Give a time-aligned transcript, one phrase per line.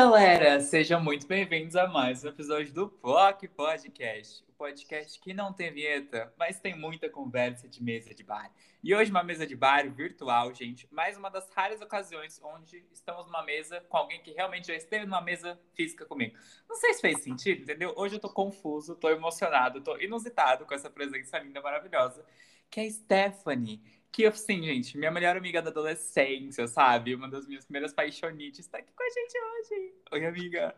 [0.00, 5.52] galera, sejam muito bem-vindos a mais um episódio do POC Podcast, o podcast que não
[5.52, 8.48] tem vinheta, mas tem muita conversa de mesa de bar.
[8.80, 13.26] E hoje uma mesa de bar virtual, gente, mais uma das raras ocasiões onde estamos
[13.26, 16.36] numa mesa com alguém que realmente já esteve numa mesa física comigo.
[16.68, 17.92] Não sei se fez sentido, entendeu?
[17.96, 22.24] Hoje eu tô confuso, tô emocionado, tô inusitado com essa presença linda, maravilhosa,
[22.70, 23.82] que é a Stephanie.
[24.12, 27.14] Que, assim, gente, minha melhor amiga da adolescência, sabe?
[27.14, 29.94] Uma das minhas primeiras paixonites está aqui com a gente hoje.
[30.12, 30.74] Oi, amiga.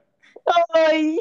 [0.75, 1.19] Oi!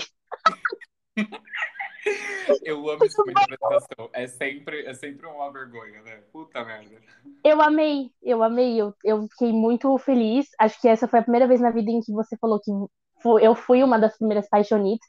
[2.64, 4.10] Eu amo esse tipo de apresentação.
[4.14, 6.24] É sempre, é sempre uma vergonha, né?
[6.32, 7.02] Puta merda.
[7.44, 8.80] Eu amei, eu amei.
[8.80, 10.48] Eu, eu fiquei muito feliz.
[10.60, 12.72] Acho que essa foi a primeira vez na vida em que você falou que
[13.42, 15.08] eu fui uma das primeiras paixonites.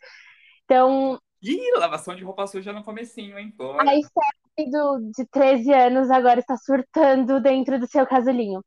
[0.65, 1.19] Então.
[1.43, 3.53] Ih, lavação de roupa suja no comecinho, hein?
[3.57, 3.73] Pô.
[3.73, 8.61] A Stephanie do, de 13 anos agora está surtando dentro do seu casulinho.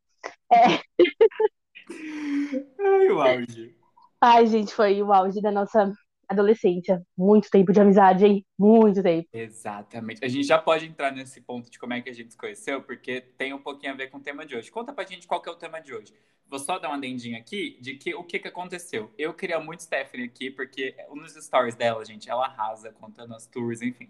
[0.51, 0.79] É.
[2.79, 3.75] Ai, o auge.
[4.21, 5.91] Ai, gente, foi o auge da nossa
[6.29, 7.01] adolescência.
[7.17, 8.45] Muito tempo de amizade, hein?
[8.57, 9.27] Muito tempo.
[9.33, 10.23] Exatamente.
[10.23, 12.81] A gente já pode entrar nesse ponto de como é que a gente se conheceu,
[12.81, 14.71] porque tem um pouquinho a ver com o tema de hoje.
[14.71, 16.13] Conta pra gente qual que é o tema de hoje.
[16.47, 19.11] Vou só dar uma dendinha aqui de que o que, que aconteceu.
[19.17, 23.81] Eu queria muito Stephanie aqui, porque nos stories dela, gente, ela arrasa contando as tours,
[23.81, 24.09] enfim.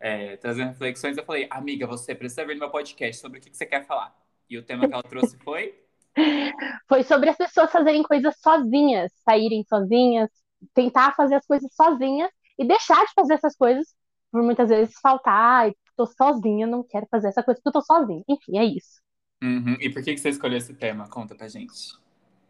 [0.00, 3.50] É, trazendo reflexões, eu falei, amiga, você precisa vir no meu podcast sobre o que,
[3.50, 4.16] que você quer falar.
[4.48, 5.74] E o tema que ela trouxe foi?
[6.88, 10.28] Foi sobre as pessoas fazerem coisas sozinhas, saírem sozinhas,
[10.74, 13.94] tentar fazer as coisas sozinha e deixar de fazer essas coisas
[14.32, 18.22] por muitas vezes faltar, tô sozinha, não quero fazer essa coisa porque eu tô sozinha.
[18.28, 19.00] Enfim, é isso.
[19.42, 19.76] Uhum.
[19.80, 21.08] E por que, que você escolheu esse tema?
[21.08, 21.92] Conta pra gente.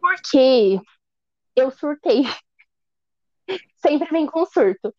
[0.01, 0.81] Porque
[1.57, 2.23] eu surtei.
[3.77, 4.95] sempre vem com surto.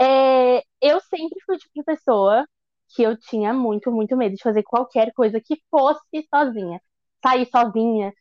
[0.00, 2.46] É, eu sempre fui tipo de pessoa
[2.94, 6.80] que eu tinha muito, muito medo de fazer qualquer coisa que fosse sozinha.
[7.22, 8.12] Sair sozinha.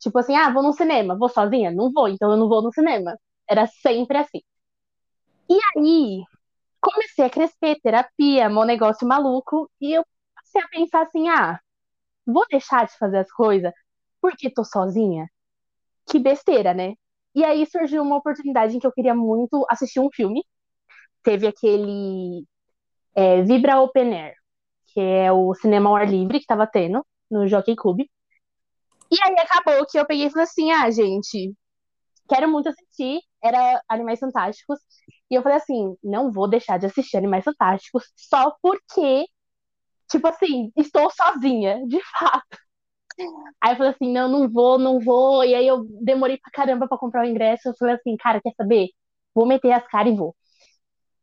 [0.00, 1.70] Tipo assim, ah, vou no cinema, vou sozinha?
[1.72, 3.18] Não vou, então eu não vou no cinema.
[3.48, 4.40] Era sempre assim.
[5.48, 6.24] E aí,
[6.80, 11.60] comecei a crescer, terapia, meu negócio maluco, e eu comecei a pensar assim: ah,
[12.26, 13.72] vou deixar de fazer as coisas
[14.20, 15.28] porque tô sozinha?
[16.06, 16.94] Que besteira, né?
[17.34, 20.42] E aí surgiu uma oportunidade em que eu queria muito assistir um filme.
[21.26, 22.46] Teve aquele
[23.12, 24.36] é, Vibra Open Air,
[24.86, 28.02] que é o cinema ao ar livre que tava tendo no Jockey Club.
[29.10, 31.52] E aí acabou que eu peguei e falei assim: ah, gente,
[32.28, 34.78] quero muito assistir, era Animais Fantásticos.
[35.28, 39.26] E eu falei assim, não vou deixar de assistir Animais Fantásticos só porque,
[40.08, 42.58] tipo assim, estou sozinha, de fato.
[43.60, 45.44] Aí eu falei assim, não, não vou, não vou.
[45.44, 47.68] E aí eu demorei pra caramba pra comprar o ingresso.
[47.68, 48.90] Eu falei assim, cara, quer saber?
[49.34, 50.36] Vou meter as caras e vou.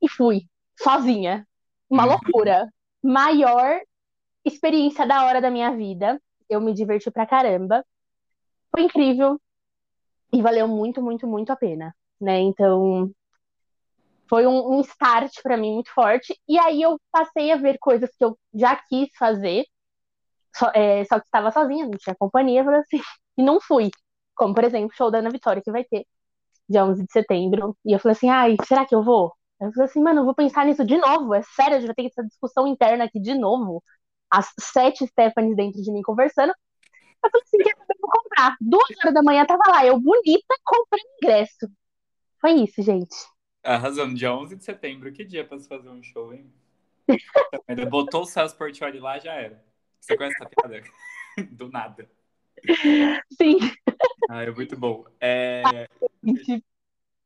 [0.04, 0.42] E fui,
[0.78, 1.48] sozinha.
[1.90, 2.68] Uma loucura.
[3.02, 3.80] Maior
[4.44, 6.22] experiência da hora da minha vida.
[6.50, 7.86] Eu me diverti pra caramba.
[8.70, 9.40] Foi incrível
[10.34, 12.40] e valeu muito, muito, muito a pena, né?
[12.42, 13.10] Então
[14.28, 16.38] foi um, um start para mim muito forte.
[16.50, 19.66] E aí eu passei a ver coisas que eu já quis fazer,
[20.56, 23.00] só, é, só que estava sozinha, não tinha companhia, assim,
[23.38, 23.90] e não fui.
[24.36, 26.06] Como, por exemplo, o show da Ana Vitória, que vai ter
[26.68, 27.78] dia 11 de setembro.
[27.86, 29.34] E eu falei assim, ai, será que eu vou?
[29.64, 31.34] Eu falei assim, mano, eu vou pensar nisso de novo.
[31.34, 33.84] É sério, a gente vai ter essa discussão interna aqui de novo.
[34.30, 36.54] As sete Stephanies dentro de mim conversando.
[37.24, 38.58] Eu falei assim, eu vou comprar.
[38.60, 41.70] Duas horas da manhã tava lá, eu bonita, comprei ingresso.
[42.42, 43.16] Foi isso, gente.
[43.64, 46.52] Arrasando, dia 11 de setembro, que dia pra se fazer um show, hein?
[47.90, 49.64] Botou o Celso Portioli lá, já era.
[50.00, 50.84] Você conhece essa piada?
[51.56, 52.10] Do nada.
[53.42, 53.58] Sim.
[54.30, 55.06] Ah, é muito bom.
[55.20, 55.88] É...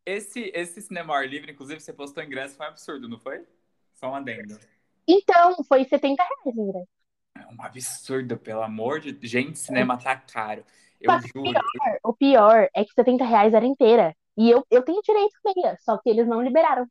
[0.07, 3.45] Esse, esse cinema ar livre, inclusive, você postou ingresso, foi um absurdo, não foi?
[3.94, 4.57] Só um adendo.
[5.06, 6.88] Então, foi 70 reais o ingresso.
[7.35, 10.63] É um absurdo, pelo amor de Gente, cinema tá caro.
[11.01, 11.50] Eu Mas juro.
[11.50, 14.16] O pior, o pior é que 70 reais era inteira.
[14.38, 16.88] E eu, eu tenho direito meia, só que eles não liberaram.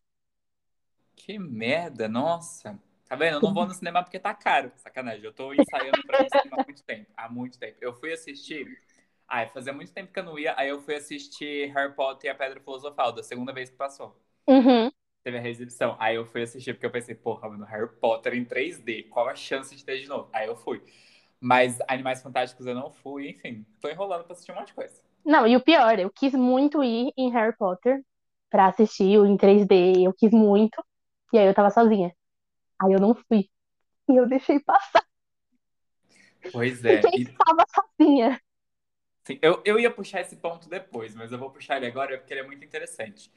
[1.14, 2.78] Que merda, nossa.
[3.08, 3.36] Tá vendo?
[3.36, 4.70] Eu não vou no cinema porque tá caro.
[4.76, 5.24] Sacanagem.
[5.24, 7.12] Eu tô ensaiando pra ir no cinema há muito tempo.
[7.16, 7.78] Há muito tempo.
[7.80, 8.78] Eu fui assistir.
[9.28, 10.54] Ai, fazia muito tempo que eu não ia.
[10.56, 14.16] Aí eu fui assistir Harry Potter e a Pedra Filosofal, da segunda vez que passou.
[14.46, 14.90] Uhum.
[15.24, 15.96] Teve a reexibição.
[15.98, 19.04] Aí eu fui assistir porque eu pensei, porra, mano, Harry Potter em 3D.
[19.04, 20.28] Qual a chance de ter de novo?
[20.32, 20.80] Aí eu fui.
[21.40, 23.66] Mas Animais Fantásticos eu não fui, enfim.
[23.80, 25.02] Tô enrolando pra assistir um monte de coisa.
[25.24, 28.00] Não, e o pior, eu quis muito ir em Harry Potter
[28.48, 30.06] pra assistir o em 3D.
[30.06, 30.80] Eu quis muito.
[31.32, 32.14] E aí eu tava sozinha.
[32.80, 33.50] Aí eu não fui.
[34.08, 35.04] E eu deixei passar.
[36.52, 37.00] Pois é.
[37.00, 38.40] Porque E, estava sozinha.
[39.26, 42.32] Sim, eu, eu ia puxar esse ponto depois, mas eu vou puxar ele agora porque
[42.32, 43.30] ele é muito interessante.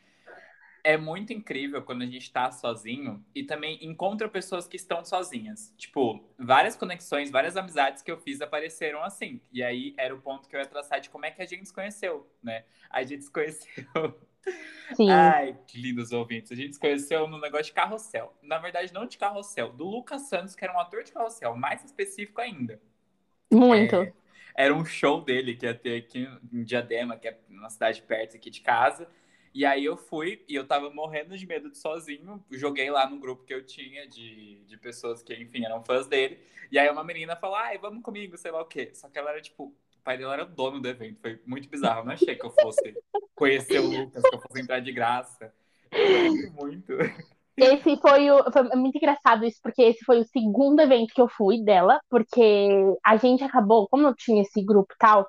[0.83, 5.73] é muito incrível quando a gente tá sozinho e também encontra pessoas que estão sozinhas.
[5.77, 9.41] Tipo, várias conexões, várias amizades que eu fiz apareceram assim.
[9.51, 11.65] E aí era o ponto que eu ia traçar de como é que a gente
[11.67, 12.63] se conheceu, né?
[12.89, 13.83] A gente se conheceu.
[14.95, 15.09] Sim.
[15.11, 16.51] Ai, que lindos ouvintes.
[16.51, 18.33] A gente se conheceu no negócio de carrossel.
[18.41, 21.83] Na verdade, não de carrossel, do Lucas Santos, que era um ator de carrossel, mais
[21.83, 22.81] específico ainda.
[23.51, 23.95] Muito.
[23.95, 24.13] É,
[24.59, 28.35] era um show dele que ia ter aqui em Diadema, que é uma cidade perto
[28.35, 29.07] aqui de casa.
[29.53, 32.43] E aí eu fui e eu tava morrendo de medo de sozinho.
[32.51, 36.41] Joguei lá no grupo que eu tinha de, de pessoas que, enfim, eram fãs dele.
[36.69, 38.91] E aí uma menina falou, ai, vamos comigo, sei lá o quê.
[38.93, 41.21] Só que ela era tipo, o pai dela era o dono do evento.
[41.21, 42.01] Foi muito bizarro.
[42.01, 42.97] Eu não achei que eu fosse
[43.33, 45.53] conhecer o Lucas, que eu fosse entrar de graça.
[45.89, 46.97] Eu muito.
[47.61, 48.51] Esse foi o.
[48.51, 52.41] Foi muito engraçado isso, porque esse foi o segundo evento que eu fui dela, porque
[53.05, 55.27] a gente acabou, como eu tinha esse grupo e tal,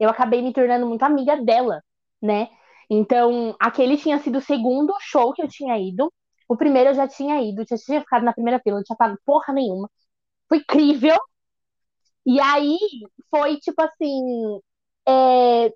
[0.00, 1.80] eu acabei me tornando muito amiga dela,
[2.22, 2.48] né?
[2.90, 6.12] Então, aquele tinha sido o segundo show que eu tinha ido.
[6.48, 9.16] O primeiro eu já tinha ido, já tinha ficado na primeira fila, não tinha pago
[9.24, 9.88] porra nenhuma.
[10.48, 11.16] Foi incrível.
[12.26, 12.78] E aí
[13.30, 14.60] foi tipo assim.
[15.08, 15.66] é,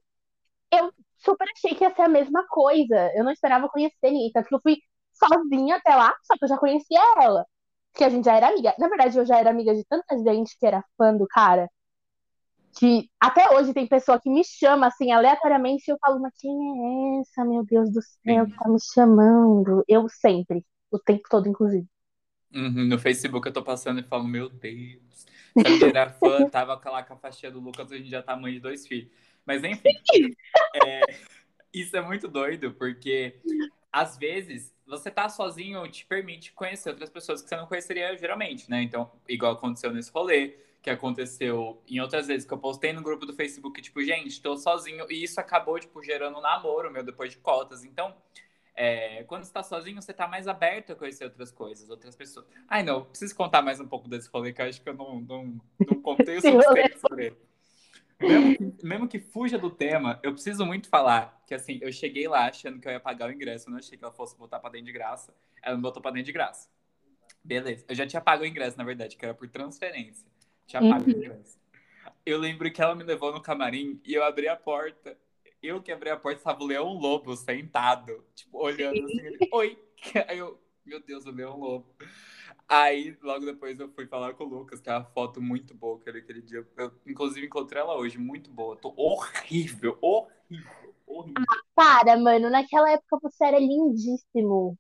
[0.72, 3.10] Eu super achei que ia ser a mesma coisa.
[3.14, 4.32] Eu não esperava conhecer ninguém.
[4.32, 4.78] Tanto que eu fui
[5.12, 7.46] sozinha até lá, só que eu já conhecia ela.
[7.92, 8.74] Porque a gente já era amiga.
[8.78, 11.68] Na verdade, eu já era amiga de tanta gente que era fã do cara.
[12.78, 16.50] Que até hoje tem pessoa que me chama assim aleatoriamente e eu falo, mas quem
[16.50, 19.84] é essa, meu Deus do céu, que tá me chamando?
[19.86, 21.86] Eu sempre, o tempo todo, inclusive.
[22.54, 25.26] Uhum, no Facebook eu tô passando e falo, meu Deus.
[25.54, 28.54] Que era fã, tava lá com a faixinha do Lucas, a gente já tá mãe
[28.54, 29.10] de dois filhos.
[29.44, 29.90] Mas enfim,
[30.86, 31.02] é,
[31.72, 33.40] isso é muito doido, porque
[33.92, 38.70] às vezes você tá sozinho te permite conhecer outras pessoas que você não conheceria geralmente,
[38.70, 38.82] né?
[38.82, 43.24] Então, igual aconteceu nesse rolê, que aconteceu em outras vezes que eu postei no grupo
[43.24, 47.30] do Facebook, tipo, gente, tô sozinho, e isso acabou, tipo, gerando um namoro meu depois
[47.30, 47.84] de cotas.
[47.84, 48.14] Então,
[48.74, 52.46] é, quando você tá sozinho, você tá mais aberto a conhecer outras coisas, outras pessoas.
[52.66, 55.20] Ai, não, preciso contar mais um pouco desse rolê, que eu acho que eu não,
[55.20, 57.36] não, não contei o suficiente sobre ele.
[58.22, 62.26] Mesmo que, mesmo que fuja do tema, eu preciso muito falar que, assim, eu cheguei
[62.28, 64.60] lá achando que eu ia pagar o ingresso, eu não achei que ela fosse botar
[64.60, 65.34] pra dentro de graça.
[65.62, 66.68] Ela me botou pra dentro de graça.
[67.44, 67.84] Beleza.
[67.88, 70.26] Eu já tinha pago o ingresso, na verdade, que era por transferência.
[70.66, 71.60] Tinha pago o ingresso.
[72.24, 75.16] Eu lembro que ela me levou no camarim e eu abri a porta.
[75.62, 79.20] Eu que abri a porta, estava o Leão Lobo sentado, tipo, olhando assim.
[79.20, 79.78] Ele, Oi!
[80.28, 81.94] Aí eu, meu Deus, o Leão Lobo.
[82.68, 85.98] Aí, logo depois, eu fui falar com o Lucas, que é uma foto muito boa
[85.98, 86.66] aquele, aquele dia.
[86.76, 88.76] Eu, inclusive, encontrei ela hoje, muito boa.
[88.76, 91.62] Tô horrível, horrível, horrível.
[91.74, 94.76] Para, mano, naquela época você era lindíssimo.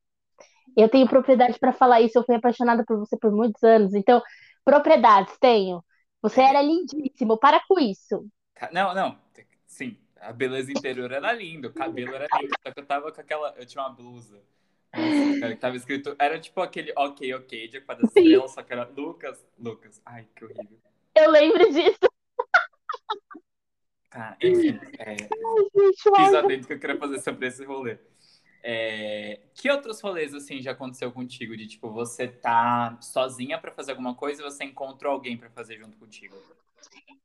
[0.76, 3.94] Eu tenho propriedade pra falar isso, eu fui apaixonada por você por muitos anos.
[3.94, 4.22] Então,
[4.64, 5.84] propriedades tenho.
[6.22, 8.26] Você era lindíssimo, para com isso.
[8.54, 9.18] Ca- Não, não.
[9.66, 12.54] Sim, a beleza interior era linda, o cabelo era lindo.
[12.66, 13.54] Só que eu tava com aquela.
[13.56, 14.42] Eu tinha uma blusa.
[14.94, 16.14] Nossa, cara, que tava escrito.
[16.18, 18.20] Era tipo aquele ok, ok, de Aqua das Sim.
[18.20, 20.02] Estrelas, só que era Lucas, Lucas.
[20.04, 20.78] Ai, que horrível.
[21.14, 21.98] Eu lembro disso,
[24.10, 24.78] Tá, enfim.
[24.98, 26.02] é, gente.
[26.16, 27.96] fiz adendo que eu queria fazer sobre esse rolê.
[28.62, 31.56] É, que outros rolês, assim, já aconteceu contigo?
[31.56, 35.78] De, tipo, você tá sozinha pra fazer alguma coisa e você encontrou alguém pra fazer
[35.78, 36.36] junto contigo?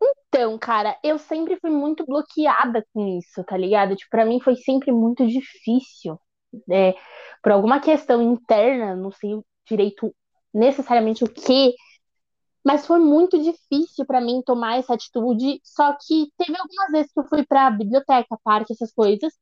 [0.02, 3.96] Então, cara, eu sempre fui muito bloqueada com isso, tá ligado?
[3.96, 6.18] Tipo, pra mim foi sempre muito difícil.
[6.72, 6.96] É,
[7.42, 10.14] por alguma questão interna, não sei direito
[10.54, 11.76] necessariamente o que,
[12.68, 15.62] mas foi muito difícil pra mim tomar essa atitude.
[15.64, 19.34] Só que teve algumas vezes que eu fui pra biblioteca, parque, essas coisas,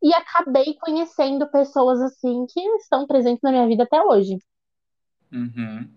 [0.00, 4.38] e acabei conhecendo pessoas assim que estão presentes na minha vida até hoje.
[5.32, 5.90] Uhum.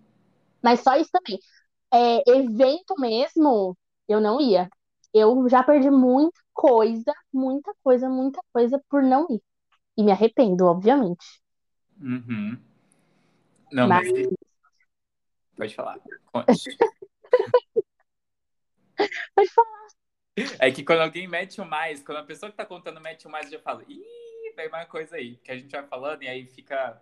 [0.60, 1.38] Mas só isso também.
[1.92, 3.76] É, evento mesmo,
[4.08, 4.68] eu não ia.
[5.12, 9.40] Eu já perdi muita coisa, muita coisa, muita coisa por não ir.
[9.96, 11.40] E me arrependo, obviamente.
[12.00, 12.58] Uhum.
[13.72, 14.10] Não, mas.
[14.10, 14.28] Mas
[15.56, 15.98] Pode falar.
[16.32, 16.46] Conte.
[19.34, 19.86] pode falar.
[20.58, 23.30] É que quando alguém mete o mais, quando a pessoa que tá contando mete o
[23.30, 25.36] mais, eu já falo, ih, vem mais coisa aí.
[25.36, 27.00] Que a gente vai falando e aí fica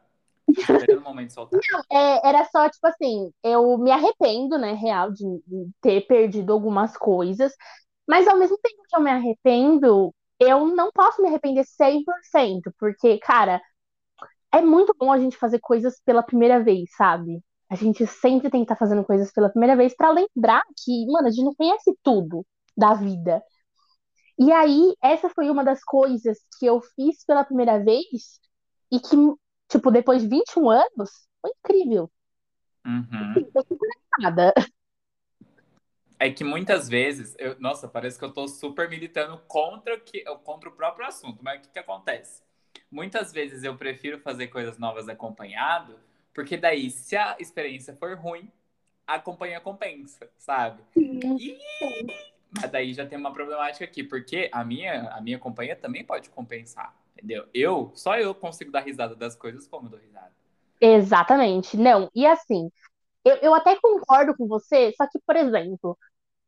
[0.50, 1.58] esperando o momento soltar.
[1.90, 5.24] É, era só, tipo assim, eu me arrependo, né, real, de
[5.80, 7.54] ter perdido algumas coisas.
[8.06, 13.18] Mas ao mesmo tempo que eu me arrependo, eu não posso me arrepender 100%, porque,
[13.18, 13.60] cara,
[14.52, 17.42] é muito bom a gente fazer coisas pela primeira vez, sabe?
[17.70, 21.28] A gente sempre tem que estar fazendo coisas pela primeira vez pra lembrar que, mano,
[21.28, 22.44] a gente não conhece tudo
[22.76, 23.42] da vida.
[24.38, 28.40] E aí, essa foi uma das coisas que eu fiz pela primeira vez
[28.90, 29.16] e que,
[29.68, 32.10] tipo, depois de 21 anos, foi incrível.
[32.84, 33.34] Uhum.
[33.54, 33.86] Eu fico
[34.18, 34.52] nada.
[36.24, 40.22] É que muitas vezes, eu- nossa, parece que eu tô super militando contra, o que,
[40.44, 42.42] contra o próprio assunto, mas o que, que acontece?
[42.88, 45.98] muitas vezes eu prefiro fazer coisas novas acompanhado,
[46.32, 48.52] porque daí, se a experiência for ruim,
[49.04, 50.82] a companhia compensa, sabe?
[50.94, 51.58] E...
[52.54, 56.28] Mas daí já tem uma problemática aqui, porque a minha, a minha companhia também pode
[56.30, 57.48] compensar, entendeu?
[57.52, 60.30] Eu, só eu consigo dar risada das coisas como eu dou risada.
[60.80, 61.76] Exatamente.
[61.76, 62.70] Não, e assim,
[63.24, 65.96] eu, eu até concordo com você, só que, por exemplo,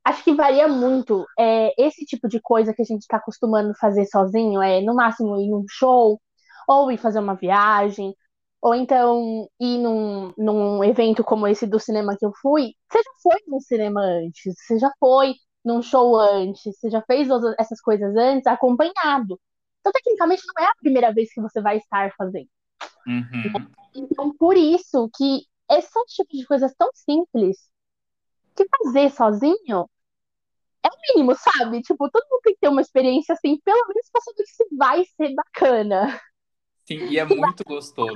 [0.04, 1.26] acho que varia muito.
[1.38, 4.94] É, esse tipo de coisa que a gente está acostumando a fazer sozinho, é no
[4.94, 6.20] máximo ir num show,
[6.68, 8.14] ou ir fazer uma viagem,
[8.60, 12.72] ou então ir num, num evento como esse do cinema que eu fui.
[12.90, 15.34] Você já foi num cinema antes, você já foi
[15.64, 19.40] num show antes, você já fez essas coisas antes acompanhado.
[19.80, 22.48] Então, tecnicamente, não é a primeira vez que você vai estar fazendo.
[23.06, 23.70] Uhum.
[23.94, 27.68] Então, por isso que esses são tipos de coisas tão simples
[28.54, 29.88] que fazer sozinho
[30.84, 31.80] é o mínimo, sabe?
[31.82, 35.04] Tipo, todo mundo tem que ter uma experiência assim, pelo menos pra saber se vai
[35.04, 36.20] ser bacana.
[36.84, 38.14] Sim, e é muito gostoso.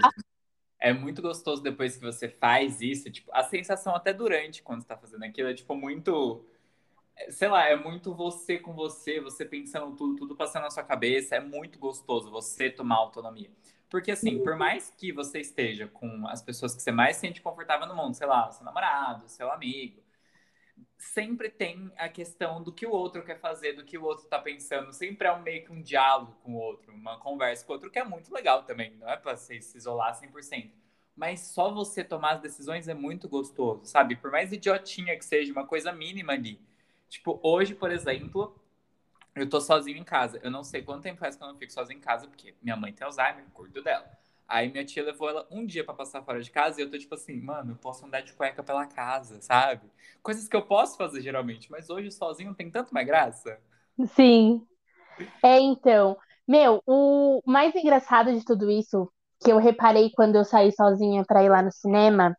[0.78, 4.86] É muito gostoso depois que você faz isso, tipo, a sensação até durante quando você
[4.86, 6.44] tá fazendo aquilo é tipo muito
[7.30, 11.36] sei lá, é muito você com você, você pensando tudo, tudo passando na sua cabeça,
[11.36, 13.50] é muito gostoso você tomar autonomia.
[13.90, 17.86] Porque assim, por mais que você esteja com as pessoas que você mais sente confortável
[17.86, 20.02] no mundo, sei lá, seu namorado, seu amigo,
[20.98, 24.38] sempre tem a questão do que o outro quer fazer, do que o outro tá
[24.38, 24.92] pensando.
[24.92, 27.90] Sempre é um, meio que um diálogo com o outro, uma conversa com o outro,
[27.90, 28.94] que é muito legal também.
[28.96, 30.72] Não é pra se isolar 100%.
[31.16, 34.16] Mas só você tomar as decisões é muito gostoso, sabe?
[34.16, 36.60] Por mais idiotinha que seja, uma coisa mínima ali.
[37.08, 38.60] Tipo, hoje, por exemplo,
[39.34, 40.38] eu tô sozinho em casa.
[40.42, 42.76] Eu não sei quanto tempo faz que eu não fico sozinho em casa, porque minha
[42.76, 44.08] mãe tem Alzheimer, cuido dela.
[44.48, 46.98] Aí minha tia levou ela um dia para passar fora de casa e eu tô
[46.98, 49.90] tipo assim, mano, eu posso andar de cueca pela casa, sabe?
[50.22, 53.60] Coisas que eu posso fazer geralmente, mas hoje sozinho tem tanto mais graça.
[54.14, 54.66] Sim.
[55.44, 56.16] É, então.
[56.46, 59.10] Meu, o mais engraçado de tudo isso,
[59.44, 62.36] que eu reparei quando eu saí sozinha para ir lá no cinema,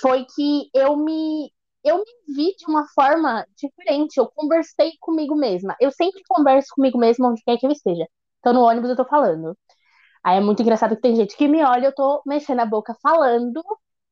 [0.00, 1.52] foi que eu me
[1.84, 4.18] eu me vi de uma forma diferente.
[4.18, 5.76] Eu conversei comigo mesma.
[5.80, 8.06] Eu sempre converso comigo mesma onde quer que eu esteja.
[8.40, 9.56] Então no ônibus eu tô falando.
[10.22, 12.94] Aí é muito engraçado que tem gente que me olha, eu tô mexendo a boca
[13.02, 13.62] falando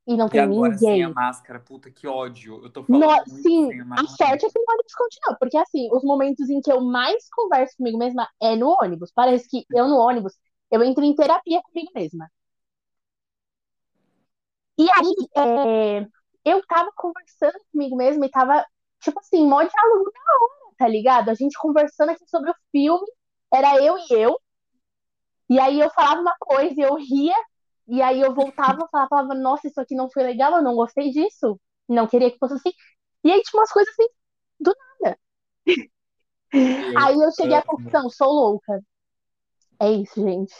[0.07, 0.79] e não e tem agora ninguém.
[0.79, 2.61] sem a máscara, puta que ódio.
[2.63, 4.01] Eu tô falando muito sim, a.
[4.01, 7.29] A sorte é que o ônibus continua, porque assim, os momentos em que eu mais
[7.31, 9.11] converso comigo mesma é no ônibus.
[9.13, 10.35] Parece que eu no ônibus,
[10.71, 12.31] eu entro em terapia comigo mesma.
[14.79, 16.07] E aí, é,
[16.45, 18.65] eu tava conversando comigo mesma e tava,
[19.01, 21.31] tipo assim, mó diálogo da hora, tá ligado?
[21.31, 23.07] A gente conversando aqui sobre o filme,
[23.53, 24.39] era eu e eu,
[25.49, 27.35] e aí eu falava uma coisa e eu ria,
[27.87, 31.11] e aí eu voltava e falava, nossa, isso aqui não foi legal, eu não gostei
[31.11, 32.73] disso, não queria que fosse assim.
[33.25, 34.09] E aí tinha umas coisas assim,
[34.59, 35.19] do nada.
[36.53, 38.81] Eu aí eu cheguei à conclusão, sou louca.
[39.81, 40.55] É isso, gente.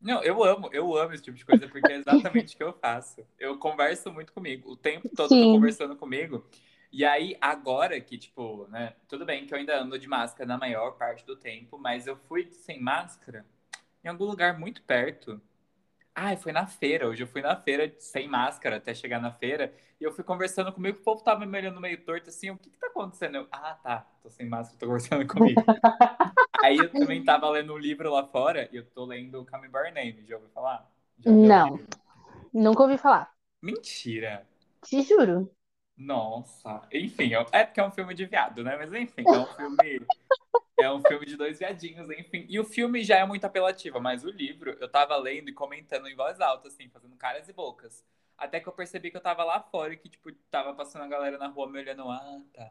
[0.00, 2.72] Não, eu amo, eu amo esse tipo de coisa, porque é exatamente o que eu
[2.72, 3.26] faço.
[3.38, 5.46] Eu converso muito comigo, o tempo todo Sim.
[5.46, 6.46] tô conversando comigo.
[6.92, 10.58] E aí, agora que, tipo, né, tudo bem que eu ainda ando de máscara na
[10.58, 13.46] maior parte do tempo, mas eu fui sem máscara
[14.04, 15.40] em algum lugar muito perto.
[16.14, 17.08] Ai, foi na feira.
[17.08, 19.74] Hoje eu fui na feira sem máscara até chegar na feira.
[20.00, 22.70] E eu fui conversando comigo, o povo tava me olhando meio torto assim, o que
[22.70, 23.36] que tá acontecendo?
[23.36, 25.64] Eu, ah, tá, tô sem máscara, tô conversando comigo.
[26.62, 29.92] Aí eu também tava lendo um livro lá fora e eu tô lendo Come By
[29.92, 30.90] Name, já ouviu falar?
[31.20, 31.80] Já Não,
[32.52, 33.32] nunca ouvi falar.
[33.62, 34.46] Mentira.
[34.82, 35.50] Te juro.
[35.96, 38.76] Nossa, enfim, é porque é um filme de viado, né?
[38.76, 40.06] Mas enfim, é um filme
[40.82, 42.46] é um filme de dois viadinhos, enfim.
[42.48, 46.08] E o filme já é muito apelativo, mas o livro eu tava lendo e comentando
[46.08, 48.04] em voz alta, assim, fazendo caras e bocas.
[48.36, 51.08] Até que eu percebi que eu tava lá fora e que, tipo, tava passando a
[51.08, 52.70] galera na rua me olhando, ah, tá.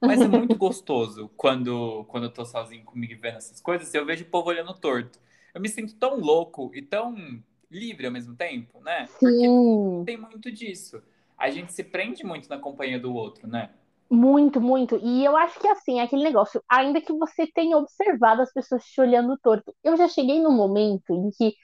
[0.00, 4.24] Mas é muito gostoso quando, quando eu tô sozinho comigo vendo essas coisas, eu vejo
[4.24, 5.18] o povo olhando torto.
[5.54, 9.06] Eu me sinto tão louco e tão livre ao mesmo tempo, né?
[9.18, 10.02] Porque Sim.
[10.04, 11.02] tem muito disso.
[11.36, 13.70] A gente se prende muito na companhia do outro, né?
[14.10, 14.96] Muito, muito.
[14.96, 18.84] E eu acho que assim, é aquele negócio, ainda que você tenha observado as pessoas
[18.84, 21.54] te olhando torto, eu já cheguei num momento em que,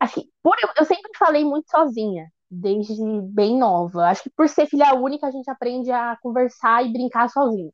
[0.00, 2.94] assim, por eu, eu sempre falei muito sozinha, desde
[3.32, 4.08] bem nova.
[4.08, 7.72] Acho que por ser filha única, a gente aprende a conversar e brincar sozinho.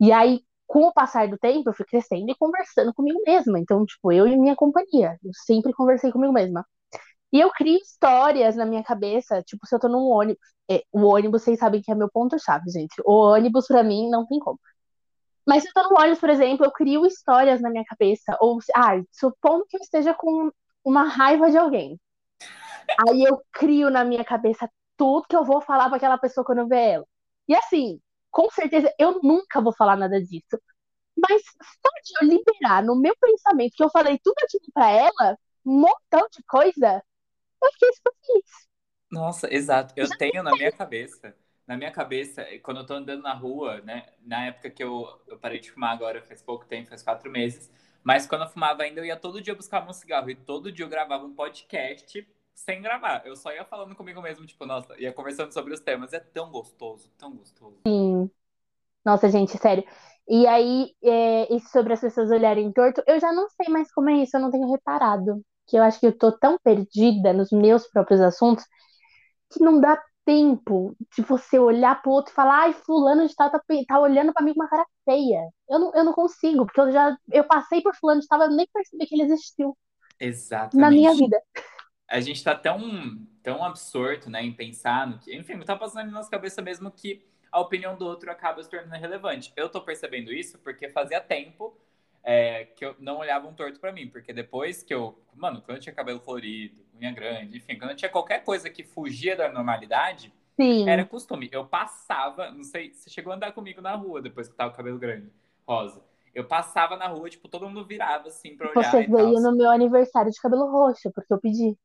[0.00, 3.58] E aí, com o passar do tempo, eu fui crescendo e conversando comigo mesma.
[3.60, 6.66] Então, tipo, eu e minha companhia, eu sempre conversei comigo mesma.
[7.32, 10.40] E eu crio histórias na minha cabeça, tipo, se eu tô num ônibus.
[10.70, 12.94] É, o ônibus, vocês sabem que é meu ponto-chave, gente.
[13.04, 14.58] O ônibus, pra mim, não tem como.
[15.46, 18.36] Mas se eu tô no ônibus, por exemplo, eu crio histórias na minha cabeça.
[18.40, 20.50] Ou, ah, supondo que eu esteja com
[20.84, 21.98] uma raiva de alguém.
[23.08, 26.58] Aí eu crio na minha cabeça tudo que eu vou falar pra aquela pessoa quando
[26.58, 27.06] eu ver ela.
[27.48, 30.58] E assim, com certeza, eu nunca vou falar nada disso.
[31.16, 35.38] Mas só de eu liberar no meu pensamento que eu falei tudo aquilo pra ela,
[35.64, 37.02] um montão de coisa,
[37.62, 38.66] eu fiquei super feliz.
[39.10, 39.94] Nossa, exato.
[39.96, 41.34] Eu tenho na minha cabeça,
[41.66, 44.06] na minha cabeça, quando eu tô andando na rua, né?
[44.20, 47.70] Na época que eu, eu parei de fumar agora, faz pouco tempo, faz quatro meses.
[48.02, 50.30] Mas quando eu fumava ainda, eu ia todo dia buscar um cigarro.
[50.30, 53.26] E todo dia eu gravava um podcast sem gravar.
[53.26, 56.12] Eu só ia falando comigo mesmo, tipo, nossa, ia conversando sobre os temas.
[56.12, 57.80] É tão gostoso, tão gostoso.
[57.86, 58.30] Sim.
[59.04, 59.84] Nossa, gente, sério.
[60.28, 64.10] E aí, é, isso sobre as pessoas olharem torto, eu já não sei mais como
[64.10, 65.44] é isso, eu não tenho reparado.
[65.66, 68.64] Que eu acho que eu tô tão perdida nos meus próprios assuntos
[69.50, 73.48] que não dá tempo de você olhar pro outro e falar, ai, fulano de tal
[73.48, 75.40] tá, tá olhando pra mim com uma cara feia.
[75.70, 78.50] Eu não, eu não consigo, porque eu já eu passei por fulano de tal, eu
[78.50, 79.76] nem percebi que ele existiu.
[80.18, 80.76] Exatamente.
[80.76, 81.40] Na minha vida.
[82.08, 82.80] A gente tá tão,
[83.42, 85.34] tão absorto, né, em pensar no que.
[85.34, 89.00] Enfim, tá passando na nossa cabeça mesmo que a opinião do outro acaba se tornando
[89.00, 89.52] relevante.
[89.56, 91.76] Eu tô percebendo isso porque fazia tempo
[92.28, 95.16] é, que eu não olhava um torto para mim, porque depois que eu.
[95.32, 98.82] Mano, quando eu tinha cabelo florido, unha grande, enfim, quando eu tinha qualquer coisa que
[98.82, 100.88] fugia da normalidade, Sim.
[100.88, 101.48] era costume.
[101.52, 104.74] Eu passava, não sei, você chegou a andar comigo na rua depois que tava com
[104.74, 105.30] o cabelo grande,
[105.64, 106.02] rosa.
[106.34, 108.90] Eu passava na rua, tipo, todo mundo virava assim pra olhar.
[108.90, 111.78] Você veio no meu aniversário de cabelo roxo, porque eu pedi.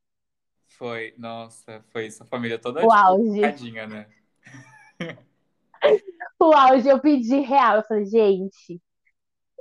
[0.76, 2.24] Foi, nossa, foi isso.
[2.24, 3.40] A família toda o auge.
[3.86, 4.08] né?
[6.40, 7.76] o auge, eu pedi real.
[7.76, 8.82] Eu falei, gente.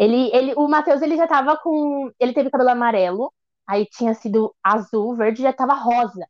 [0.02, 2.12] Ele, ele, o Matheus, ele já tava com.
[2.20, 3.32] Ele teve cabelo amarelo,
[3.68, 6.28] aí tinha sido azul, verde, já tava rosa.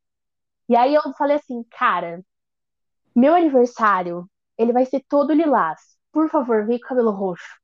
[0.68, 2.22] E aí eu falei assim, cara,
[3.16, 5.80] meu aniversário, ele vai ser todo lilás.
[6.12, 7.62] Por favor, vem com cabelo roxo.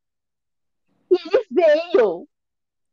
[1.12, 2.28] E ele veio.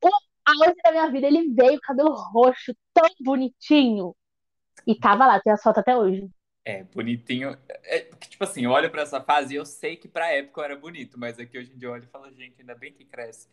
[0.02, 0.08] O
[0.44, 4.16] auge da minha vida, ele veio, cabelo roxo, tão bonitinho.
[4.86, 6.28] E tava lá, tem as fotos até hoje.
[6.64, 7.56] É, bonitinho.
[7.68, 10.64] É, tipo assim, eu olho pra essa fase e eu sei que pra época eu
[10.64, 13.04] era bonito, mas aqui hoje em dia eu olho e falo, gente, ainda bem que
[13.04, 13.48] cresce.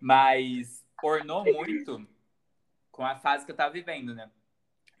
[0.00, 2.04] Mas ornou muito
[2.90, 4.28] com a fase que eu tava vivendo, né?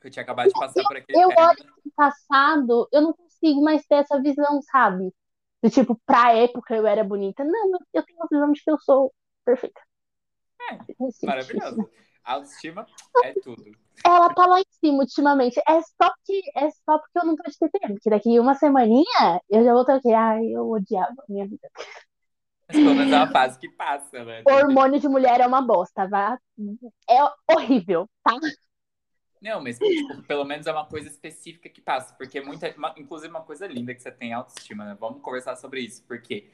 [0.00, 3.60] Que eu tinha acabado de passar por aquele Eu olho pro passado, eu não consigo
[3.60, 5.12] mais ter essa visão, sabe?
[5.60, 7.42] Do tipo, pra época eu era bonita.
[7.42, 9.12] Não, eu tenho a visão de que eu sou
[9.44, 9.80] perfeita.
[10.70, 10.78] É,
[11.26, 11.90] maravilhoso.
[12.24, 12.86] Autoestima
[13.24, 13.64] é tudo.
[14.04, 15.58] Ela tá lá em cima ultimamente.
[15.60, 19.40] É só que é só porque eu não tô de TPM, porque daqui uma semaninha
[19.48, 20.12] eu já vou ter aqui.
[20.12, 21.68] Ai, eu odiava a minha vida.
[22.68, 24.42] Mas pelo menos é uma fase que passa, né?
[24.46, 26.38] O hormônio de mulher é uma bosta, vá.
[27.08, 28.34] É horrível, tá?
[29.40, 33.30] Não, mas tipo, pelo menos é uma coisa específica que passa, porque muita, uma, inclusive
[33.30, 34.96] uma coisa linda que você tem autoestima, né?
[34.98, 36.50] Vamos conversar sobre isso, porque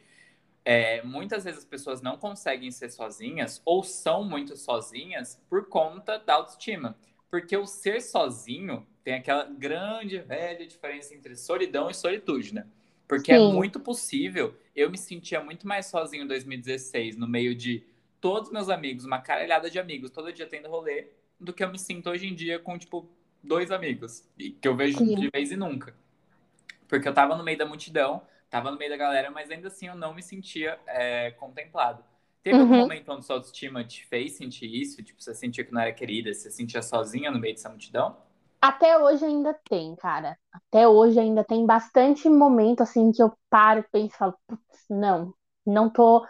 [0.64, 6.18] é, muitas vezes as pessoas não conseguem ser sozinhas ou são muito sozinhas por conta
[6.18, 6.96] da autoestima.
[7.30, 12.66] Porque o ser sozinho tem aquela grande velha diferença entre solidão e solitude, né?
[13.06, 13.50] Porque é Sim.
[13.50, 14.56] é muito possível.
[14.74, 17.84] Eu me sentia muito mais sozinho em 2016, no meio de
[18.20, 21.78] todos meus amigos, uma caralhada de amigos, todo dia tendo rolê, do que eu me
[21.78, 23.06] sinto hoje em dia com, tipo,
[23.42, 25.14] dois amigos, que eu vejo Sim.
[25.14, 25.94] de vez e nunca.
[26.88, 28.22] Porque eu tava no meio da multidão,
[28.54, 32.04] tava no meio da galera, mas ainda assim eu não me sentia é, contemplado.
[32.40, 32.62] Teve uhum.
[32.62, 35.02] algum momento onde sua autoestima te fez sentir isso?
[35.02, 38.16] Tipo, você sentia que não era querida, você sentia sozinha no meio dessa multidão?
[38.62, 40.38] Até hoje ainda tem, cara.
[40.52, 45.34] Até hoje ainda tem bastante momento assim que eu paro, penso e falo, putz, não,
[45.66, 46.24] não tô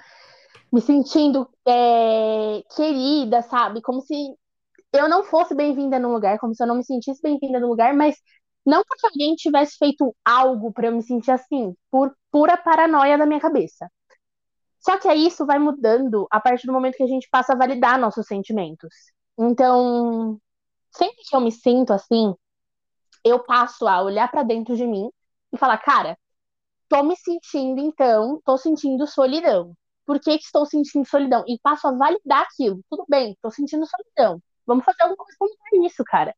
[0.73, 3.83] me sentindo é, querida, sabe?
[3.83, 4.15] Como se
[4.95, 7.93] eu não fosse bem-vinda no lugar, como se eu não me sentisse bem-vinda no lugar,
[7.93, 8.17] mas
[8.65, 13.27] não porque alguém tivesse feito algo para eu me sentir assim, por pura paranoia da
[13.27, 13.91] minha cabeça.
[14.81, 17.57] Só que aí isso vai mudando a partir do momento que a gente passa a
[17.57, 18.95] validar nossos sentimentos.
[19.39, 20.39] Então,
[20.91, 22.35] sempre que eu me sinto assim,
[23.25, 25.11] eu passo a olhar para dentro de mim
[25.53, 26.19] e falar, cara,
[26.89, 29.75] tô me sentindo então, tô sentindo solidão.
[30.07, 31.45] Por que, que estou sentindo solidão?
[31.49, 32.81] E passo a validar aquilo.
[32.91, 34.43] Tudo bem, tô sentindo solidão.
[34.67, 36.35] Vamos fazer alguma coisa para isso, cara.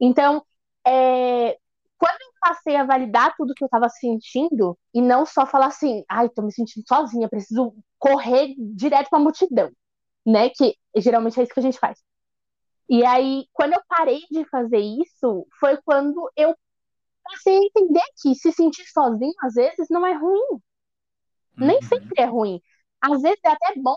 [0.00, 0.44] Então,
[0.90, 1.58] é,
[1.98, 6.04] quando eu passei a validar tudo que eu estava sentindo, e não só falar assim,
[6.08, 9.70] ai, tô me sentindo sozinha, preciso correr direto pra multidão,
[10.26, 10.50] né?
[10.50, 11.98] Que geralmente é isso que a gente faz.
[12.88, 16.56] E aí, quando eu parei de fazer isso, foi quando eu
[17.22, 20.40] passei a entender que se sentir sozinho, às vezes, não é ruim.
[20.50, 20.60] Uhum.
[21.66, 22.60] Nem sempre é ruim.
[23.00, 23.96] Às vezes é até bom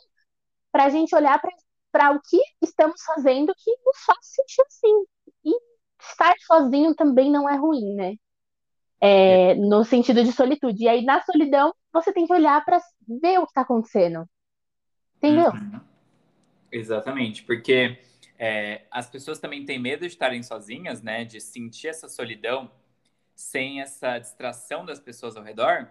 [0.72, 1.52] pra gente olhar pra
[1.94, 5.06] para o que estamos fazendo que nos faz sentir assim.
[5.46, 5.73] E
[6.10, 8.16] estar sozinho também não é ruim, né?
[9.02, 9.56] É, é.
[9.56, 10.84] no sentido de solitude.
[10.84, 14.26] E aí, na solidão, você tem que olhar para ver o que está acontecendo.
[15.18, 15.52] Entendeu?
[15.52, 15.80] Uhum.
[16.72, 18.00] Exatamente, porque
[18.38, 21.24] é, as pessoas também têm medo de estarem sozinhas, né?
[21.24, 22.72] De sentir essa solidão
[23.36, 25.89] sem essa distração das pessoas ao redor,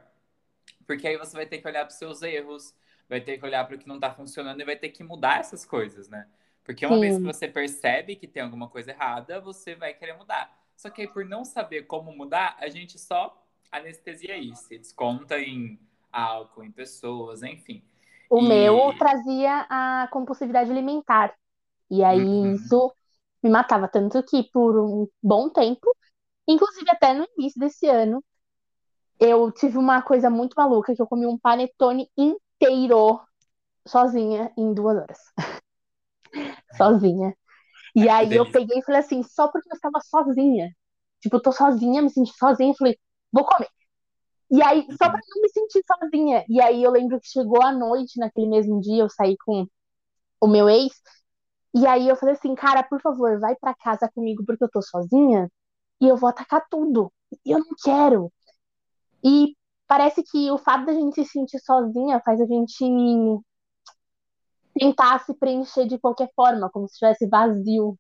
[0.87, 2.75] porque aí você vai ter que olhar para os seus erros,
[3.09, 5.41] vai ter que olhar para o que não está funcionando e vai ter que mudar
[5.41, 6.27] essas coisas, né?
[6.65, 7.27] Porque uma vez que Sim.
[7.27, 10.57] você percebe que tem alguma coisa errada, você vai querer mudar.
[10.77, 14.65] Só que aí, por não saber como mudar, a gente só anestesia isso.
[14.69, 15.79] Se desconta em
[16.13, 17.83] álcool, em pessoas, enfim.
[18.29, 21.35] O E- meu trazia a compulsividade alimentar.
[21.91, 22.55] E aí Uhum.
[22.55, 22.95] isso
[23.43, 23.89] me matava.
[23.89, 25.95] Tanto que por um bom tempo,
[26.49, 28.25] inclusive até no início desse ano,
[29.21, 33.21] eu tive uma coisa muito maluca, que eu comi um panetone inteiro
[33.87, 35.19] sozinha em duas horas.
[36.77, 37.35] Sozinha.
[37.95, 38.53] E aí eu delícia.
[38.53, 40.71] peguei e falei assim, só porque eu estava sozinha.
[41.21, 42.99] Tipo, eu tô sozinha, me senti sozinha, eu falei,
[43.33, 43.69] vou comer.
[44.51, 46.45] E aí, só pra não me sentir sozinha.
[46.49, 49.67] E aí eu lembro que chegou a noite, naquele mesmo dia, eu saí com
[50.41, 50.93] o meu ex.
[51.75, 54.83] E aí eu falei assim, cara, por favor, vai pra casa comigo porque eu tô
[54.83, 55.51] sozinha
[56.01, 57.11] e eu vou atacar tudo.
[57.47, 58.31] E eu não quero.
[59.25, 59.57] E
[59.87, 62.85] parece que o fato da gente se sentir sozinha faz a gente
[64.75, 67.99] tentar se preencher de qualquer forma, como se estivesse vazio.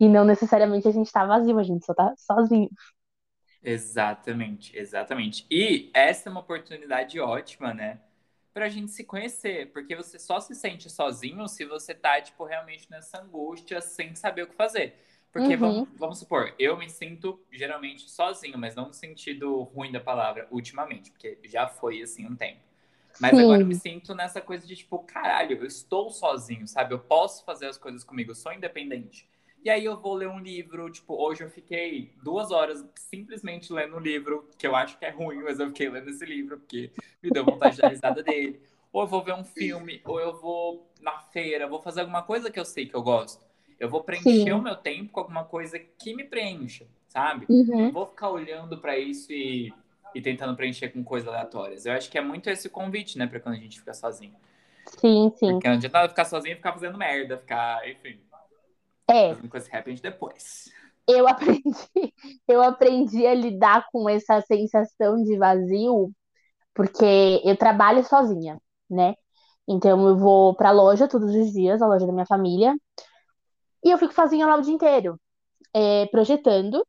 [0.00, 2.70] E não necessariamente a gente tá vazio, a gente só tá sozinho.
[3.62, 5.46] Exatamente, exatamente.
[5.50, 8.00] E essa é uma oportunidade ótima, né?
[8.54, 12.90] Pra gente se conhecer, porque você só se sente sozinho se você tá, tipo, realmente
[12.90, 14.94] nessa angústia, sem saber o que fazer.
[15.30, 15.56] Porque, Uhum.
[15.56, 20.48] vamos, vamos supor, eu me sinto geralmente sozinho, mas não no sentido ruim da palavra,
[20.50, 22.60] ultimamente, porque já foi assim um tempo.
[23.18, 23.42] Mas Sim.
[23.42, 26.94] agora eu me sinto nessa coisa de, tipo, caralho, eu estou sozinho, sabe?
[26.94, 29.28] Eu posso fazer as coisas comigo, eu sou independente.
[29.62, 33.96] E aí eu vou ler um livro, tipo, hoje eu fiquei duas horas simplesmente lendo
[33.96, 36.90] um livro, que eu acho que é ruim, mas eu fiquei lendo esse livro, porque
[37.22, 38.62] me deu vontade de dar risada dele.
[38.90, 42.50] Ou eu vou ver um filme, ou eu vou na feira, vou fazer alguma coisa
[42.50, 43.44] que eu sei que eu gosto.
[43.78, 44.52] Eu vou preencher Sim.
[44.52, 47.46] o meu tempo com alguma coisa que me preencha, sabe?
[47.48, 47.84] Uhum.
[47.84, 49.72] Não vou ficar olhando pra isso e,
[50.14, 51.86] e tentando preencher com coisas aleatórias.
[51.86, 54.36] Eu acho que é muito esse o convite, né, pra quando a gente fica sozinho.
[55.00, 55.58] Sim, sim.
[55.58, 58.20] Porque não adianta nada ficar sozinho e ficar fazendo merda, ficar, enfim,
[59.08, 60.70] É, fazendo coisa que arrepende depois.
[61.08, 62.14] eu aprendi,
[62.48, 66.10] eu aprendi a lidar com essa sensação de vazio,
[66.74, 69.14] porque eu trabalho sozinha, né?
[69.68, 72.74] Então eu vou pra loja todos os dias, a loja da minha família,
[73.84, 75.20] e eu fico sozinha lá o dia inteiro,
[75.74, 76.86] é, projetando.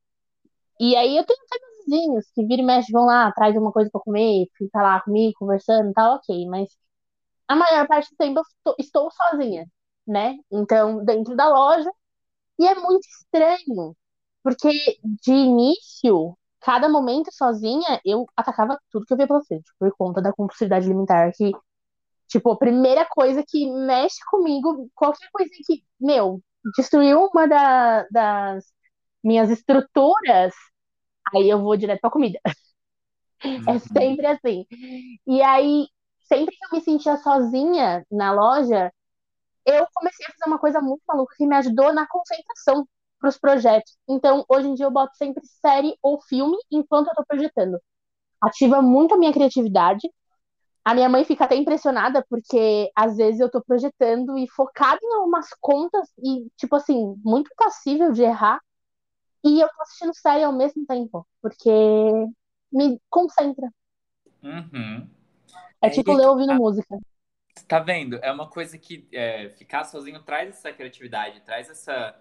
[0.79, 1.39] E aí eu tenho
[1.85, 5.33] vizinhos que vira e mexe, vão lá, traz uma coisa pra comer, fica lá comigo,
[5.39, 6.69] conversando tal, ok, mas
[7.47, 9.67] a maior parte do tempo eu estou, estou sozinha,
[10.07, 10.37] né?
[10.51, 11.91] Então, dentro da loja,
[12.59, 13.95] e é muito estranho,
[14.43, 14.69] porque
[15.23, 20.21] de início, cada momento sozinha, eu atacava tudo que eu via pela frente, por conta
[20.21, 21.51] da compulsividade alimentar, que,
[22.27, 26.41] tipo, a primeira coisa que mexe comigo, qualquer coisa que, meu,
[26.77, 28.65] destruiu uma da- das
[29.23, 30.53] minhas estruturas,
[31.33, 32.39] aí eu vou direto pra comida.
[33.67, 33.79] É Uhum.
[33.79, 34.65] sempre assim.
[35.27, 35.87] E aí,
[36.27, 38.91] sempre que eu me sentia sozinha na loja,
[39.65, 42.87] eu comecei a fazer uma coisa muito maluca que me ajudou na concentração
[43.19, 43.97] para os projetos.
[44.09, 47.79] Então, hoje em dia eu boto sempre série ou filme enquanto eu tô projetando.
[48.41, 50.09] Ativa muito a minha criatividade.
[50.85, 55.15] A minha mãe fica até impressionada porque às vezes eu tô projetando e focada em
[55.15, 58.59] algumas contas e, tipo assim, muito passível de errar.
[59.43, 61.69] E eu tô assistindo série ao mesmo tempo, porque
[62.71, 63.67] me concentra.
[64.43, 65.09] Uhum.
[65.81, 66.97] É tipo ler ouvindo música.
[67.67, 68.17] Tá vendo?
[68.21, 72.15] É uma coisa que é, ficar sozinho traz essa criatividade, traz essa,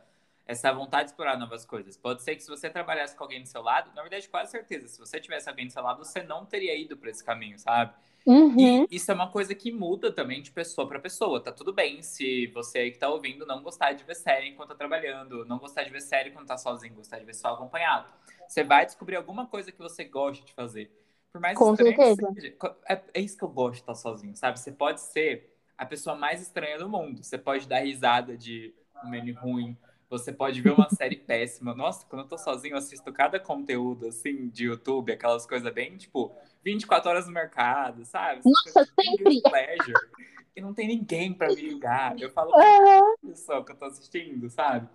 [0.51, 1.97] essa vontade de explorar novas coisas.
[1.97, 4.89] Pode ser que se você trabalhasse com alguém do seu lado, na verdade, quase certeza,
[4.89, 7.95] se você tivesse alguém do seu lado, você não teria ido para esse caminho, sabe?
[8.27, 8.85] Uhum.
[8.91, 11.41] E isso é uma coisa que muda também de pessoa para pessoa.
[11.41, 14.71] Tá tudo bem se você aí que tá ouvindo não gostar de ver série enquanto
[14.71, 18.13] tá trabalhando, não gostar de ver série quando tá sozinho, gostar de ver só acompanhado.
[18.47, 20.91] Você vai descobrir alguma coisa que você gosta de fazer.
[21.33, 22.35] Por mais Com estranho que certeza.
[22.35, 22.57] seja.
[22.89, 24.59] É, é isso que eu gosto de estar sozinho, sabe?
[24.59, 27.23] Você pode ser a pessoa mais estranha do mundo.
[27.23, 29.79] Você pode dar risada de um meme ruim.
[30.11, 31.73] Você pode ver uma série péssima.
[31.73, 35.97] Nossa, quando eu tô sozinho, eu assisto cada conteúdo, assim, de YouTube, aquelas coisas bem,
[35.97, 38.41] tipo, 24 horas no mercado, sabe?
[38.45, 39.41] Nossa, sempre.
[39.41, 40.11] pleasure.
[40.57, 42.21] E não tem ninguém pra me ligar.
[42.21, 43.15] Eu falo, Aham.
[43.23, 44.89] pessoa que eu tô assistindo, sabe?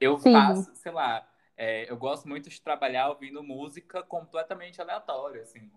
[0.00, 0.32] Eu Sim.
[0.32, 5.70] faço, sei lá, é, eu gosto muito de trabalhar ouvindo música completamente aleatória, assim.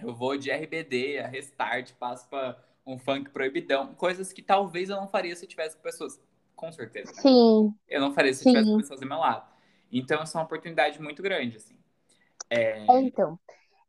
[0.00, 2.56] Eu vou de RBD a Restart, passo pra
[2.86, 6.20] um funk proibidão, coisas que talvez eu não faria se eu tivesse com pessoas.
[6.62, 7.20] Com certeza, né?
[7.22, 8.76] Sim, Eu não faria se eu tivesse sim.
[8.76, 9.50] pessoas do meu lado.
[9.90, 11.76] Então, isso é uma oportunidade muito grande, assim.
[12.48, 13.36] É, É, então.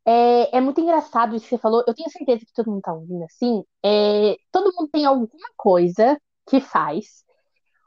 [0.04, 1.84] É, é muito engraçado isso que você falou.
[1.86, 3.62] Eu tenho certeza que todo mundo tá ouvindo assim.
[3.80, 7.24] É, todo mundo tem alguma coisa que faz,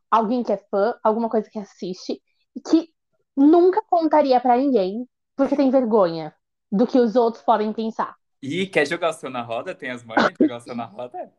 [0.10, 2.22] alguém que é fã, alguma coisa que assiste,
[2.66, 2.90] que
[3.36, 6.34] nunca contaria pra ninguém, porque tem vergonha
[6.72, 8.16] do que os outros podem pensar.
[8.42, 9.76] E quer jogar o seu na roda?
[9.76, 11.34] Tem as manhas de jogar o seu na roda?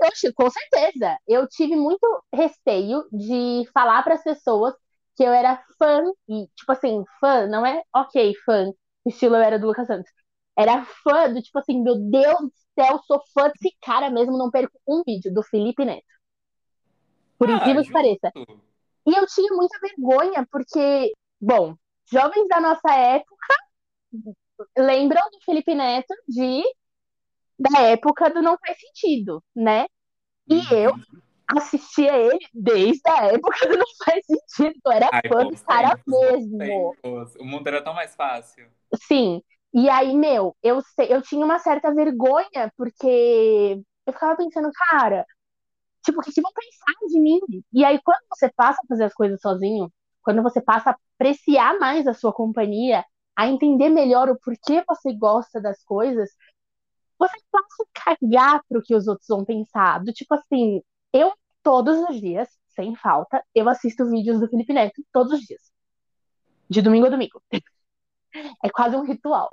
[0.00, 1.18] Eu, com certeza.
[1.28, 4.74] Eu tive muito receio de falar para as pessoas
[5.16, 8.72] que eu era fã, e, tipo assim, fã, não é ok, fã,
[9.04, 10.10] estilo eu era do Lucas Santos.
[10.56, 14.50] Era fã do tipo assim, meu Deus do céu, sou fã desse cara mesmo, não
[14.50, 16.06] perco um vídeo do Felipe Neto.
[17.38, 18.32] Por Ah, incrível que pareça.
[19.06, 21.74] E eu tinha muita vergonha, porque, bom,
[22.10, 23.54] jovens da nossa época
[24.76, 26.62] lembram do Felipe Neto de
[27.60, 29.86] da época do Não Faz Sentido, né?
[30.50, 31.22] E eu Uhum.
[31.56, 34.80] assistia ele desde a época do Não Faz Sentido.
[34.86, 36.96] Eu era Ai, fã do cara mesmo.
[37.02, 37.36] tempos.
[37.36, 38.70] O mundo era tão mais fácil.
[39.06, 39.42] Sim.
[39.72, 45.24] E aí, meu, eu, eu tinha uma certa vergonha, porque eu ficava pensando, cara,
[46.04, 47.40] tipo, o que que vão pensar de mim?
[47.72, 49.92] E aí, quando você passa a fazer as coisas sozinho,
[50.22, 53.04] quando você passa a apreciar mais a sua companhia,
[53.36, 56.30] a entender melhor o porquê você gosta das coisas,
[57.20, 60.02] você passa a cagar pro que os outros vão pensar.
[60.02, 65.04] Do tipo assim, eu, todos os dias, sem falta, eu assisto vídeos do Felipe Neto,
[65.12, 65.70] todos os dias.
[66.68, 67.42] De domingo a domingo.
[68.64, 69.50] É quase um ritual.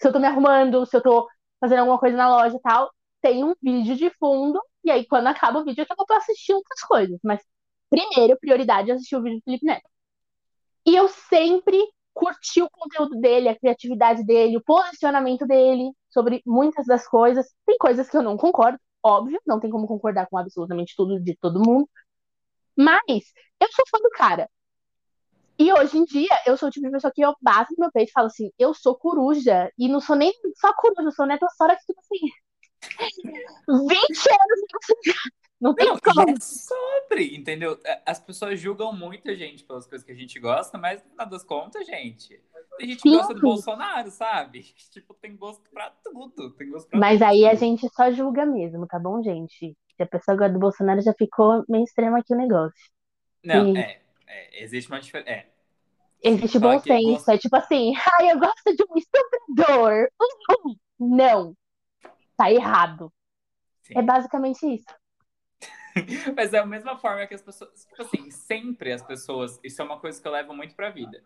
[0.00, 1.28] Se eu tô me arrumando, se eu tô
[1.60, 2.90] fazendo alguma coisa na loja e tal,
[3.20, 6.80] tem um vídeo de fundo, e aí quando acaba o vídeo eu vou assistir outras
[6.80, 7.18] coisas.
[7.22, 7.42] Mas
[7.90, 9.88] primeiro, prioridade é assistir o vídeo do Felipe Neto.
[10.86, 11.78] E eu sempre
[12.18, 17.46] curti o conteúdo dele, a criatividade dele, o posicionamento dele sobre muitas das coisas.
[17.64, 21.36] Tem coisas que eu não concordo, óbvio, não tem como concordar com absolutamente tudo de
[21.36, 21.88] todo mundo.
[22.76, 24.50] Mas eu sou fã do cara.
[25.58, 27.92] E hoje em dia, eu sou o tipo de pessoa que eu bato no meu
[27.92, 29.70] peito e falo assim, eu sou coruja.
[29.78, 32.18] E não sou nem só coruja, eu sou netossaura que, tipo assim,
[33.68, 34.60] 20 anos
[35.60, 36.28] não tem Não, como.
[36.28, 37.78] e é sobre, entendeu?
[37.84, 41.10] É, As pessoas julgam muito a gente pelas coisas que a gente gosta, mas no
[41.10, 42.40] final das contas, gente,
[42.78, 44.62] tem gente que gosta do Bolsonaro, sabe?
[44.92, 46.50] Tipo, tem gosto pra tudo.
[46.52, 47.28] Tem gosto pra Mas tudo.
[47.28, 49.76] aí a gente só julga mesmo, tá bom, gente?
[49.96, 52.78] Se a pessoa gosta do Bolsonaro, já ficou meio extremo aqui o negócio.
[53.44, 53.78] Não, Sim.
[53.78, 55.30] é, é, existe uma diferença.
[55.30, 55.48] É.
[56.22, 57.10] Existe bom senso.
[57.12, 60.08] gosto- É tipo assim, ai, eu gosto de um estuprador.
[60.20, 60.76] Uhum.
[61.00, 61.54] Não.
[62.36, 63.12] Tá errado.
[63.82, 63.94] Sim.
[63.98, 64.86] É basicamente isso.
[66.36, 67.86] Mas é a mesma forma que as pessoas.
[67.86, 69.58] Tipo assim, sempre as pessoas.
[69.62, 71.22] Isso é uma coisa que eu levo muito pra vida.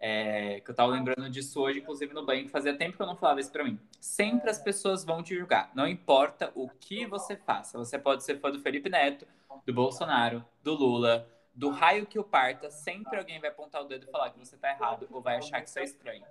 [0.00, 3.06] É, que eu tava lembrando disso hoje, inclusive no banho, que fazia tempo que eu
[3.06, 3.78] não falava isso pra mim.
[4.00, 5.70] Sempre as pessoas vão te julgar.
[5.74, 7.76] Não importa o que você faça.
[7.78, 9.26] Você pode ser fã do Felipe Neto,
[9.66, 12.70] do Bolsonaro, do Lula, do raio que o parta.
[12.70, 15.60] Sempre alguém vai apontar o dedo e falar que você tá errado ou vai achar
[15.60, 16.24] que isso é estranho.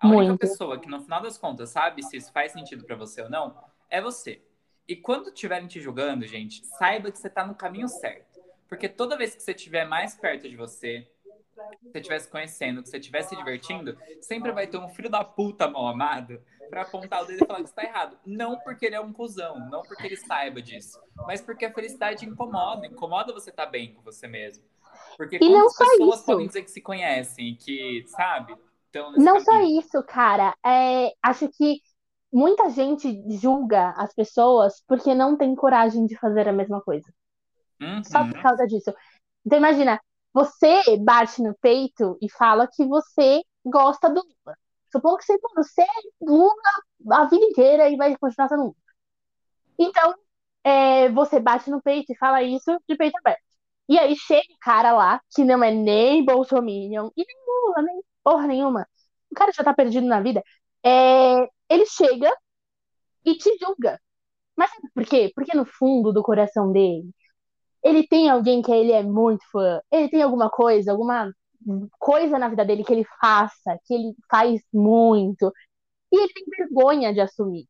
[0.00, 0.38] A única Muito.
[0.38, 3.56] pessoa que no final das contas sabe se isso faz sentido pra você ou não
[3.90, 4.42] é você.
[4.88, 8.40] E quando estiverem te julgando, gente, saiba que você tá no caminho certo.
[8.68, 11.06] Porque toda vez que você estiver mais perto de você,
[11.80, 15.10] que você estiver se conhecendo, que você estiver se divertindo, sempre vai ter um filho
[15.10, 18.18] da puta mal amado pra apontar o dedo e falar que você tá errado.
[18.24, 22.26] Não porque ele é um cuzão, não porque ele saiba disso, mas porque a felicidade
[22.26, 22.86] incomoda.
[22.86, 24.64] Incomoda você estar bem com você mesmo.
[25.16, 26.24] Porque E não só pessoas isso.
[26.24, 28.56] podem dizer que se conhecem, que, sabe,
[29.16, 29.80] Não só caminho.
[29.80, 30.54] isso, cara.
[30.64, 31.80] É, acho que
[32.32, 37.06] muita gente julga as pessoas porque não tem coragem de fazer a mesma coisa.
[38.02, 38.42] Só por Uhum.
[38.42, 38.92] causa disso.
[39.46, 40.00] Então, imagina,
[40.32, 44.58] você bate no peito e fala que você gosta do Lula.
[44.92, 45.86] Supondo que você, pô, você é
[46.22, 46.52] Lula
[47.12, 48.76] a vida inteira e vai continuar sendo Lula.
[49.78, 50.14] Então,
[50.64, 53.42] é, você bate no peito e fala isso de peito aberto.
[53.88, 58.02] E aí chega o cara lá, que não é nem Bolsominion e nem Lula, nem
[58.24, 58.86] porra nenhuma.
[59.30, 60.42] O cara já tá perdido na vida.
[60.84, 62.32] É, ele chega
[63.24, 64.00] e te julga.
[64.56, 65.32] Mas sabe por quê?
[65.34, 67.10] Porque no fundo do coração dele,
[67.82, 69.80] ele tem alguém que ele é muito fã.
[69.90, 71.32] Ele tem alguma coisa, alguma
[71.98, 75.52] coisa na vida dele que ele faça, que ele faz muito.
[76.12, 77.66] E ele tem vergonha de assumir.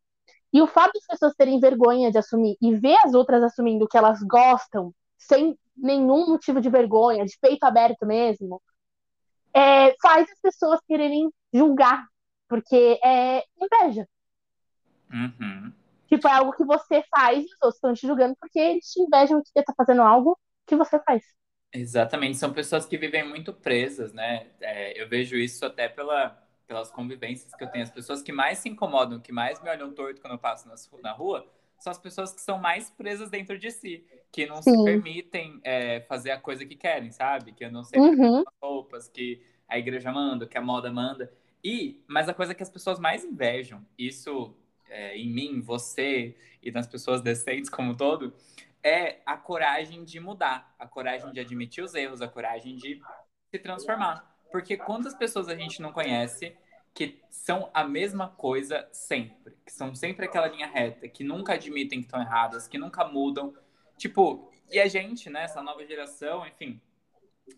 [0.52, 3.88] E o fato das pessoas terem vergonha de assumir e ver as outras assumindo o
[3.88, 8.62] que elas gostam, sem nenhum motivo de vergonha, de peito aberto mesmo,
[9.52, 12.06] é, faz as pessoas quererem julgar.
[12.48, 14.08] Porque é inveja.
[15.12, 15.72] Uhum.
[16.08, 19.00] Tipo, é algo que você faz e os outros estão te julgando porque eles te
[19.02, 21.22] invejam que você tá fazendo algo que você faz.
[21.72, 24.46] Exatamente, são pessoas que vivem muito presas, né?
[24.60, 26.30] É, eu vejo isso até pela,
[26.66, 27.84] pelas convivências que eu tenho.
[27.84, 30.90] As pessoas que mais se incomodam, que mais me olham torto quando eu passo nas-
[31.02, 31.46] na rua,
[31.78, 34.84] são as pessoas que são mais presas dentro de si, que não se Sim.
[34.84, 37.52] permitem é, fazer a coisa que querem, sabe?
[37.52, 38.44] Que eu não sei as Uhum.
[38.62, 41.30] roupas que a igreja manda, que a moda manda.
[41.62, 44.54] E, mas a coisa que as pessoas mais invejam, isso
[44.88, 48.34] é, em mim, você e nas pessoas decentes como um todo,
[48.82, 53.00] é a coragem de mudar, a coragem de admitir os erros, a coragem de
[53.50, 54.38] se transformar.
[54.50, 56.56] Porque quantas pessoas a gente não conhece
[56.94, 62.00] que são a mesma coisa sempre, que são sempre aquela linha reta, que nunca admitem
[62.00, 63.54] que estão erradas, que nunca mudam.
[63.96, 66.80] Tipo, e a gente, né, essa nova geração, enfim,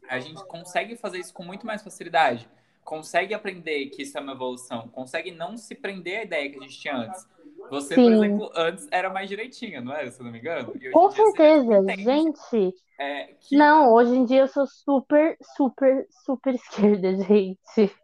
[0.08, 2.48] a gente consegue fazer isso com muito mais facilidade.
[2.84, 6.62] Consegue aprender que isso é uma evolução, consegue não se prender à ideia que a
[6.62, 7.26] gente tinha antes.
[7.70, 8.02] Você, Sim.
[8.02, 10.72] por exemplo, antes era mais direitinha, não era, se eu não me engano?
[10.92, 12.74] Com certeza, gente.
[12.98, 13.56] É, que...
[13.56, 17.96] Não, hoje em dia eu sou super, super, super esquerda, gente.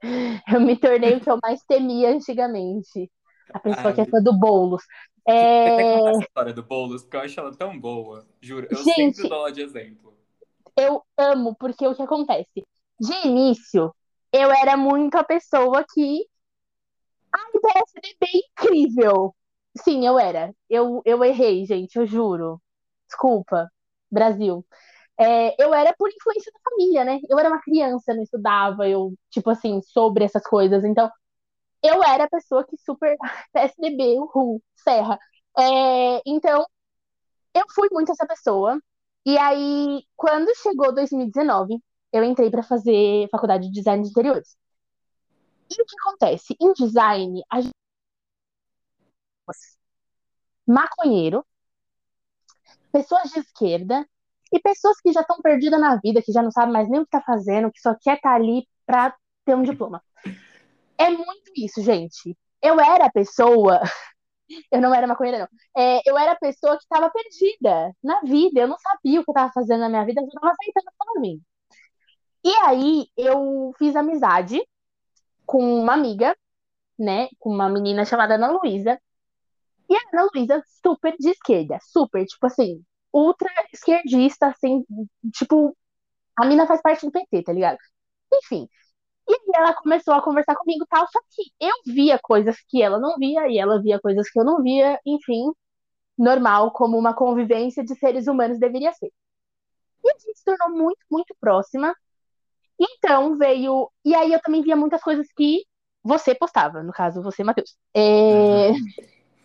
[0.51, 3.11] Eu me tornei o que eu mais temia antigamente.
[3.53, 4.83] A pessoa Ai, que é fã do Boulos.
[5.29, 5.99] É...
[5.99, 8.25] Você a história do Boulos, porque eu acho ela tão boa.
[8.41, 10.15] Juro, eu gente, sempre dou ela de exemplo.
[10.77, 12.65] Eu amo, porque o que acontece?
[13.01, 13.93] De início,
[14.33, 16.27] eu era muito a pessoa que.
[17.33, 19.35] Ai, PSDB é incrível.
[19.85, 20.55] Sim, eu era.
[20.69, 22.61] Eu, eu errei, gente, eu juro.
[23.09, 23.71] Desculpa,
[24.11, 24.65] Brasil.
[25.19, 27.21] É, eu era por influência da família, né?
[27.31, 30.85] Eu era uma criança, não estudava, eu, tipo assim, sobre essas coisas.
[30.85, 31.11] Então,
[31.83, 33.17] eu era a pessoa que super.
[33.55, 35.19] PSDB, uhul, Serra.
[35.59, 36.67] É, então,
[37.55, 38.81] eu fui muito essa pessoa.
[39.27, 41.79] E aí, quando chegou 2019,
[42.17, 44.57] eu entrei para fazer faculdade de design de interiores.
[45.71, 46.57] E o que acontece?
[46.61, 47.75] Em design, a gente
[50.67, 51.45] maconheiro,
[52.93, 54.07] pessoas de esquerda
[54.53, 57.07] e pessoas que já estão perdidas na vida, que já não sabem mais nem o
[57.07, 60.03] que está fazendo, que só quer estar tá ali para ter um diploma.
[60.99, 62.37] É muito isso, gente.
[62.63, 63.81] Eu era a pessoa.
[64.71, 65.49] Eu não era maconheira, não.
[65.77, 68.61] É, eu era a pessoa que estava perdida na vida.
[68.61, 71.21] Eu não sabia o que eu estava fazendo na minha vida, eu estava aceitando para
[71.21, 71.43] mim.
[72.47, 74.61] E aí eu fiz amizade
[75.47, 76.37] com uma amiga,
[76.99, 77.29] né?
[77.41, 79.01] Com uma menina chamada Ana Luísa.
[79.89, 84.85] E a Ana Luísa, super de esquerda, super, tipo assim, ultra esquerdista, assim,
[85.35, 85.77] tipo,
[86.37, 87.79] a mina faz parte do PT, tá ligado?
[88.35, 88.69] Enfim.
[89.29, 92.83] E aí ela começou a conversar comigo e tal, só que eu via coisas que
[92.83, 95.53] ela não via, e ela via coisas que eu não via, enfim,
[96.19, 99.13] normal, como uma convivência de seres humanos deveria ser.
[100.05, 101.95] E a gente se tornou muito, muito próxima.
[102.79, 103.91] Então veio.
[104.05, 105.65] E aí eu também via muitas coisas que
[106.03, 107.77] você postava, no caso, você, Matheus.
[107.95, 108.71] É...
[108.71, 108.77] Uhum.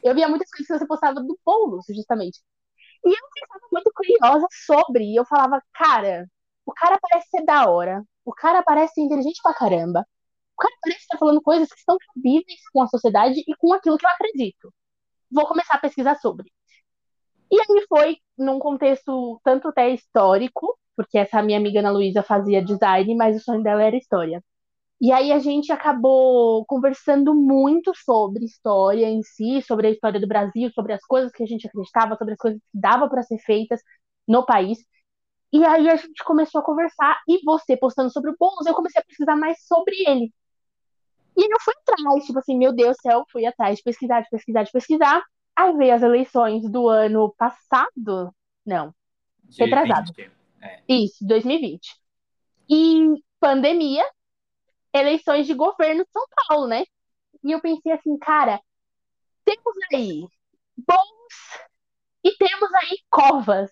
[0.04, 2.39] Eu via muitas coisas que você postava do Boulos, justamente.
[3.06, 5.06] E eu ficava muito curiosa sobre.
[5.06, 6.28] E eu falava, cara,
[6.65, 8.04] o cara parece ser da hora.
[8.26, 10.06] O cara parece ser inteligente pra caramba.
[10.56, 13.98] O cara parece estar falando coisas que estão cabíveis com a sociedade e com aquilo
[13.98, 14.74] que eu acredito.
[15.32, 16.52] Vou começar a pesquisar sobre.
[17.52, 22.63] E aí foi num contexto tanto até histórico, porque essa minha amiga Ana Luísa fazia
[22.63, 24.43] design, mas o sonho dela era história.
[24.99, 30.27] E aí a gente acabou conversando muito sobre história em si, sobre a história do
[30.27, 33.39] Brasil, sobre as coisas que a gente acreditava, sobre as coisas que dava para ser
[33.39, 33.82] feitas
[34.27, 34.77] no país.
[35.51, 39.01] E aí a gente começou a conversar e você postando sobre o Boulos, eu comecei
[39.01, 40.32] a pesquisar mais sobre ele.
[41.36, 44.30] E eu fui atrás, tipo assim, meu Deus do céu, fui atrás de pesquisar, de
[44.30, 45.23] pesquisar, de pesquisar.
[45.56, 48.93] Aí veio as eleições do ano passado, não,
[49.58, 50.13] retrasado.
[50.62, 50.82] É.
[50.88, 51.95] Isso, 2020.
[52.69, 54.04] E pandemia,
[54.93, 56.84] eleições de governo de São Paulo, né?
[57.43, 58.62] E eu pensei assim, cara,
[59.45, 60.28] temos aí
[60.78, 61.62] bons
[62.24, 63.71] e temos aí covas.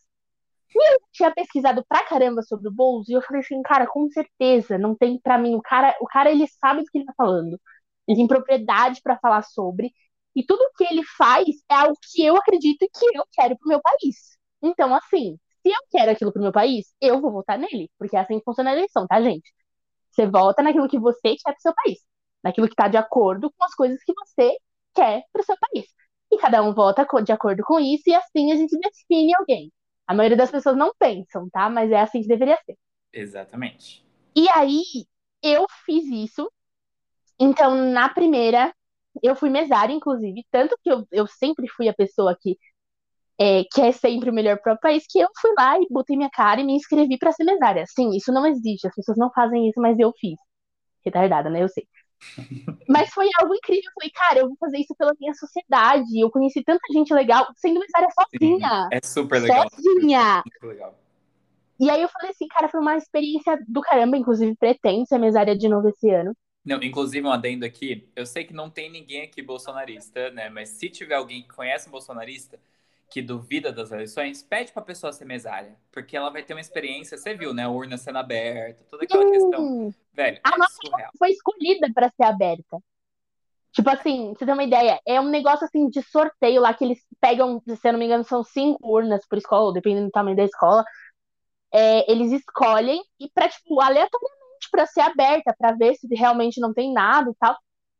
[0.75, 4.07] E eu tinha pesquisado pra caramba sobre o Boulos e eu falei assim, cara, com
[4.09, 7.13] certeza, não tem para mim, o cara, o cara ele sabe do que ele tá
[7.17, 7.59] falando.
[8.07, 9.93] Ele tem propriedade para falar sobre
[10.35, 13.67] e tudo que ele faz é algo que eu acredito e que eu quero pro
[13.69, 14.37] meu país.
[14.61, 18.19] Então, assim, se eu quero aquilo pro meu país, eu vou votar nele, porque é
[18.19, 19.51] assim que funciona a eleição, tá, gente?
[20.11, 21.99] Você vota naquilo que você quer para o seu país,
[22.43, 24.57] naquilo que está de acordo com as coisas que você
[24.93, 25.85] quer para o seu país.
[26.31, 29.71] E cada um vota de acordo com isso, e assim a gente define alguém.
[30.07, 31.69] A maioria das pessoas não pensam, tá?
[31.69, 32.77] Mas é assim que deveria ser.
[33.13, 34.05] Exatamente.
[34.35, 34.83] E aí,
[35.41, 36.51] eu fiz isso.
[37.39, 38.73] Então, na primeira,
[39.23, 40.45] eu fui mesária, inclusive.
[40.51, 42.57] Tanto que eu, eu sempre fui a pessoa que
[43.39, 46.17] é, que é sempre o melhor para o país, que eu fui lá e botei
[46.17, 47.85] minha cara e me inscrevi para ser mesária.
[47.87, 50.37] Sim, isso não existe, as pessoas não fazem isso, mas eu fiz.
[51.05, 51.63] Retardada, né?
[51.63, 51.87] Eu sei.
[52.89, 53.83] Mas foi algo incrível.
[53.85, 56.19] Eu falei, cara, eu vou fazer isso pela minha sociedade.
[56.19, 58.83] Eu conheci tanta gente legal sendo mesária sozinha.
[58.83, 59.69] Sim, é super legal.
[59.69, 60.43] Sozinha.
[60.61, 60.99] É legal.
[61.79, 64.17] E aí eu falei assim, cara, foi uma experiência do caramba.
[64.17, 66.35] Inclusive, pretendo ser mesária de novo esse ano.
[66.65, 70.49] Não, inclusive um adendo aqui, eu sei que não tem ninguém aqui bolsonarista, né?
[70.49, 72.59] Mas se tiver alguém que conhece um bolsonarista,
[73.09, 76.61] que duvida das eleições, pede para a pessoa ser mesária, porque ela vai ter uma
[76.61, 79.31] experiência, você viu, né, a urna sendo aberta, toda aquela Sim.
[79.31, 79.93] questão.
[80.13, 81.11] Velho, a é nossa surreal.
[81.17, 82.77] foi escolhida para ser aberta.
[83.71, 86.99] Tipo assim, você tem uma ideia, é um negócio assim de sorteio lá que eles
[87.19, 90.43] pegam, se eu não me engano, são cinco urnas por escola, dependendo do tamanho da
[90.43, 90.83] escola.
[91.71, 96.73] É, eles escolhem e para tipo aleatoriamente para ser aberta, para ver se realmente não
[96.73, 97.55] tem nada e tal.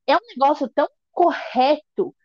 [0.08, 2.16] é um negócio tão correto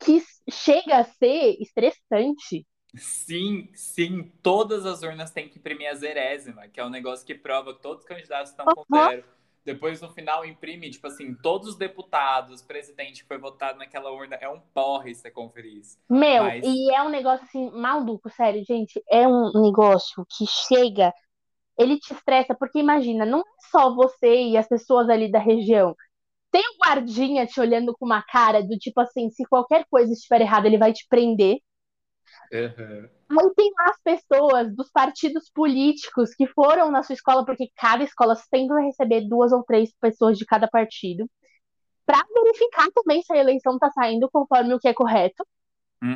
[0.00, 2.66] que chega a ser estressante.
[2.96, 7.34] Sim, sim, todas as urnas têm que imprimir a zerésima, que é um negócio que
[7.34, 9.24] prova que todos os candidatos estão com zero.
[9.64, 14.36] Depois, no final, imprime, tipo assim, todos os deputados, presidente que foi votado naquela urna.
[14.36, 15.98] É um porre você conferir isso.
[16.08, 19.02] Meu, Mas- e é um negócio assim, maluco, sério, gente.
[19.10, 21.12] É um negócio que chega,
[21.78, 25.94] ele te estressa, porque imagina, não é só você e as pessoas ali da região.
[26.50, 30.42] Tem o guardinha te olhando com uma cara do tipo assim, se qualquer coisa estiver
[30.42, 31.58] errada, ele vai te prender.
[33.30, 38.02] Aí tem lá as pessoas dos partidos políticos que foram na sua escola, porque cada
[38.04, 41.28] escola sempre vai receber duas ou três pessoas de cada partido,
[42.06, 45.46] pra verificar também se a eleição tá saindo conforme o que é correto.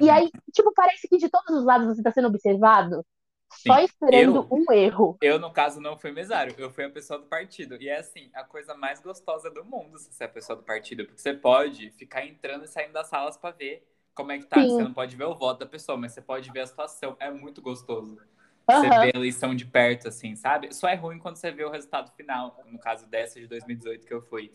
[0.00, 0.10] E Uhum.
[0.10, 3.04] aí, tipo, parece que de todos os lados você tá sendo observado,
[3.52, 3.84] só Sim.
[3.84, 5.16] esperando Eu- um erro.
[5.20, 7.76] Eu, no caso, não fui mesário, eu fui a pessoa do partido.
[7.80, 10.62] E é assim, a coisa mais gostosa do mundo se você é a pessoa do
[10.64, 14.46] partido, porque você pode ficar entrando e saindo das salas pra ver como é que
[14.46, 14.60] tá.
[14.60, 14.68] Sim.
[14.68, 17.16] Você não pode ver o voto da pessoa, mas você pode ver a situação.
[17.20, 18.18] É muito gostoso.
[18.66, 19.00] Você Aham.
[19.00, 20.72] vê a eleição de perto, assim, sabe?
[20.74, 22.56] Só é ruim quando você vê o resultado final.
[22.66, 24.52] No caso dessa de 2018 que eu fui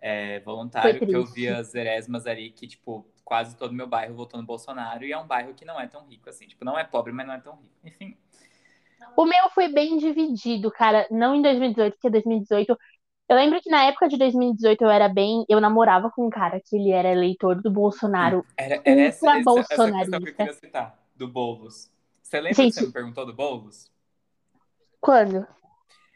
[0.00, 4.40] é, voluntário, que eu vi as eresmas ali, que, tipo, quase todo meu bairro votou
[4.40, 5.04] no Bolsonaro.
[5.04, 6.46] E é um bairro que não é tão rico, assim.
[6.46, 7.74] Tipo, não é pobre, mas não é tão rico.
[7.84, 8.16] Enfim.
[9.16, 11.06] O meu foi bem dividido, cara.
[11.10, 12.76] Não em 2018, porque 2018.
[13.28, 15.44] Eu lembro que na época de 2018 eu era bem.
[15.48, 18.44] Eu namorava com um cara que ele era eleitor do Bolsonaro.
[18.56, 21.90] Era, era essa, essa, essa questão que eu queria citar, do Boulos.
[22.22, 23.90] Você lembra Gente- que você me perguntou do Boulos?
[25.00, 25.46] Quando?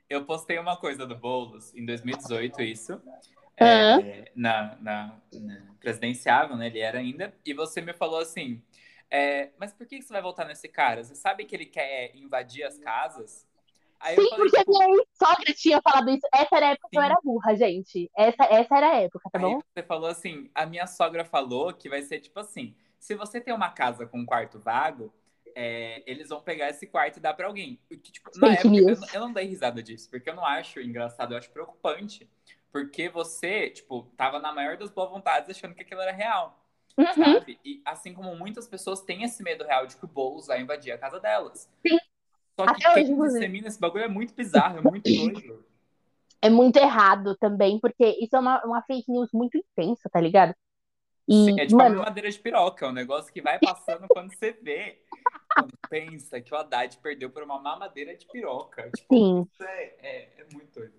[0.09, 3.01] Eu postei uma coisa do Boulos em 2018, isso.
[3.59, 6.67] É, na, na, na presidenciável, né?
[6.67, 7.35] Ele era ainda.
[7.45, 8.63] E você me falou assim:
[9.11, 11.03] é, mas por que você vai votar nesse cara?
[11.03, 13.47] Você sabe que ele quer invadir as casas?
[14.01, 16.27] Aí Sim, falei, porque tipo, minha sogra tinha falado isso.
[16.35, 17.07] Essa era a época que eu Sim.
[17.07, 18.11] era burra, gente.
[18.17, 19.61] Essa, essa era a época, tá Aí bom?
[19.75, 23.55] você falou assim, a minha sogra falou que vai ser tipo assim, se você tem
[23.55, 25.13] uma casa com um quarto vago,
[25.55, 27.81] é, eles vão pegar esse quarto e dar pra alguém.
[28.03, 31.33] Tipo, na Fake época, eu, eu não dei risada disso, porque eu não acho engraçado,
[31.33, 32.29] eu acho preocupante.
[32.71, 36.63] Porque você, tipo, tava na maior das boas vontades achando que aquilo era real,
[36.99, 37.35] Uhum.
[37.35, 37.59] sabe?
[37.65, 40.93] E assim como muitas pessoas têm esse medo real de que o Boulos vai invadir
[40.93, 41.69] a casa delas.
[41.87, 41.99] Sim.
[42.59, 43.41] Só que Até hoje, quem inclusive.
[43.41, 45.65] dissemina esse bagulho é muito bizarro, é muito doido.
[46.41, 50.55] É muito errado também, porque isso é uma, uma fake news muito intensa, tá ligado?
[51.29, 54.33] E, Sim, é tipo mano, madeira de piroca, é um negócio que vai passando quando
[54.33, 55.01] você vê.
[55.55, 58.91] Quando pensa que o Haddad perdeu por uma mamadeira de piroca.
[58.97, 59.43] Tipo, sim.
[59.43, 60.95] isso é, é, é muito doido.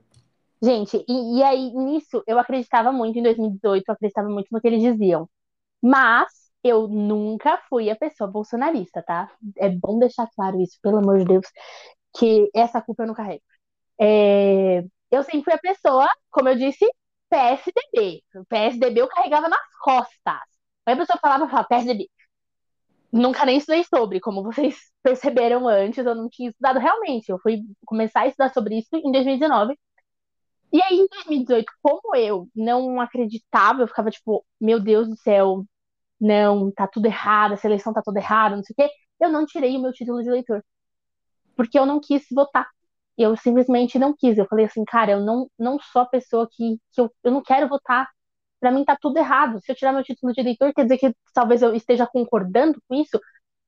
[0.62, 4.68] Gente, e, e aí nisso eu acreditava muito em 2018, eu acreditava muito no que
[4.68, 5.30] eles diziam.
[5.88, 6.28] Mas
[6.64, 9.32] eu nunca fui a pessoa bolsonarista, tá?
[9.58, 11.46] É bom deixar claro isso, pelo amor de Deus,
[12.18, 13.44] que essa culpa eu não carrego.
[14.00, 14.82] É,
[15.12, 16.86] eu sempre fui a pessoa, como eu disse,
[17.30, 18.24] PSDB.
[18.50, 20.42] PSDB eu carregava nas costas.
[20.86, 22.10] Aí a pessoa falava, falava, PSDB.
[23.12, 27.30] Nunca nem estudei sobre, como vocês perceberam antes, eu não tinha estudado realmente.
[27.30, 29.74] Eu fui começar a estudar sobre isso em 2019.
[30.72, 35.64] E aí, em 2018, como eu não acreditava, eu ficava tipo, meu Deus do céu,
[36.20, 39.46] não, tá tudo errado, a seleção tá toda errada, não sei o quê, eu não
[39.46, 40.64] tirei o meu título de eleitor.
[41.56, 42.68] Porque eu não quis votar.
[43.18, 44.38] Eu simplesmente não quis.
[44.38, 47.42] Eu falei assim, cara, eu não, não sou a pessoa que, que eu, eu não
[47.42, 48.08] quero votar.
[48.60, 49.60] Pra mim tá tudo errado.
[49.62, 52.96] Se eu tirar meu título de eleitor, quer dizer que talvez eu esteja concordando com
[52.96, 53.20] isso.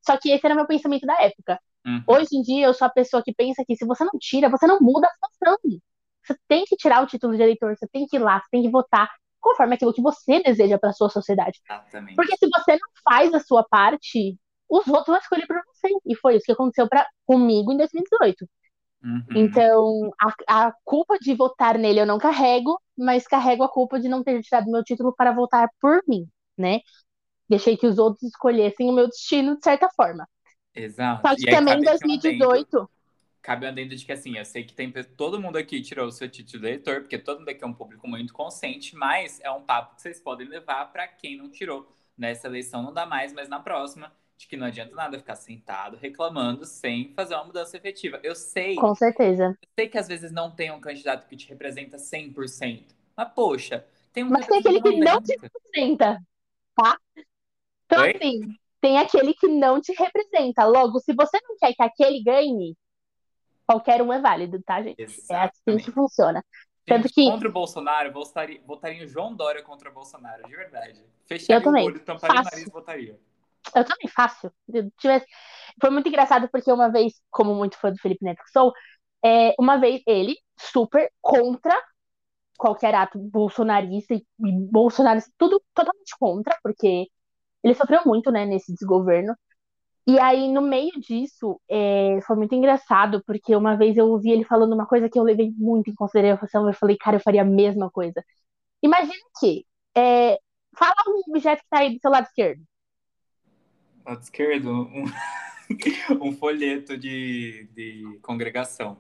[0.06, 1.60] Só que esse era meu pensamento da época.
[1.86, 2.04] Uhum.
[2.08, 4.68] Hoje em dia, eu sou a pessoa que pensa que se você não tira, você
[4.68, 5.58] não muda a situação.
[6.24, 8.62] Você tem que tirar o título de eleitor, você tem que ir lá, você tem
[8.62, 11.60] que votar conforme aquilo que você deseja para sua sociedade.
[11.66, 12.16] Exatamente.
[12.16, 14.38] Porque se você não faz a sua parte,
[14.70, 15.90] os outros vão escolher por você.
[16.06, 18.48] E foi isso que aconteceu pra, comigo em 2018.
[19.04, 19.24] Uhum.
[19.36, 20.12] Então,
[20.48, 24.24] a, a culpa de votar nele eu não carrego, mas carrego a culpa de não
[24.24, 26.28] ter tirado meu título para votar por mim,
[26.58, 26.82] né?
[27.50, 30.28] Deixei que os outros escolhessem o meu destino de certa forma.
[30.76, 31.28] Exato.
[31.28, 32.90] Só que também em cabe aqui um adendo- 2018,
[33.42, 36.12] Cabe um adendo de que, assim, eu sei que tem todo mundo aqui tirou o
[36.12, 39.50] seu título de eleitor, porque todo mundo aqui é um público muito consciente, mas é
[39.50, 41.90] um papo que vocês podem levar para quem não tirou.
[42.18, 45.98] Nessa eleição não dá mais, mas na próxima, de que não adianta nada ficar sentado
[45.98, 48.20] reclamando sem fazer uma mudança efetiva.
[48.24, 49.58] Eu sei, com certeza.
[49.62, 53.86] eu sei que às vezes não tem um candidato que te representa 100%, mas poxa,
[54.14, 55.60] tem um Mas tem aquele que não te representa.
[55.72, 56.22] representa,
[56.76, 56.98] tá?
[57.86, 58.14] Então, Oi?
[58.16, 58.40] assim,
[58.80, 60.66] tem aquele que não te representa.
[60.66, 62.76] Logo, se você não quer que aquele ganhe,
[63.70, 65.00] qualquer um é válido, tá, gente?
[65.00, 65.84] É assim Exatamente.
[65.86, 66.44] que funciona.
[66.88, 71.06] Tanto Gente, que- contra o Bolsonaro, votaria, votaria João Dória contra o Bolsonaro, de verdade.
[71.28, 71.84] Fecharia também.
[71.84, 72.52] o olho, tamparia o Fácil.
[72.52, 73.20] nariz e votaria.
[73.76, 74.52] Eu também, fácil.
[74.74, 75.28] Eu tivesse...
[75.80, 78.74] Foi muito engraçado porque uma vez, como muito fã do Felipe Neto que sou,
[79.24, 81.80] é, uma vez ele, super contra
[82.58, 87.08] qualquer ato bolsonarista e, e bolsonarista, tudo totalmente contra, porque
[87.64, 89.36] ele sofreu muito, né, nesse desgoverno.
[90.10, 94.44] E aí, no meio disso, é, foi muito engraçado, porque uma vez eu ouvi ele
[94.44, 96.68] falando uma coisa que eu levei muito em consideração.
[96.68, 98.26] Eu falei, cara, eu faria a mesma coisa.
[98.82, 99.68] Imagina que.
[99.96, 100.40] É,
[100.76, 102.64] fala um objeto que tá aí do seu lado esquerdo.
[104.04, 104.72] Lado esquerdo?
[104.72, 105.06] Um,
[106.28, 108.98] um folheto de, de congregação.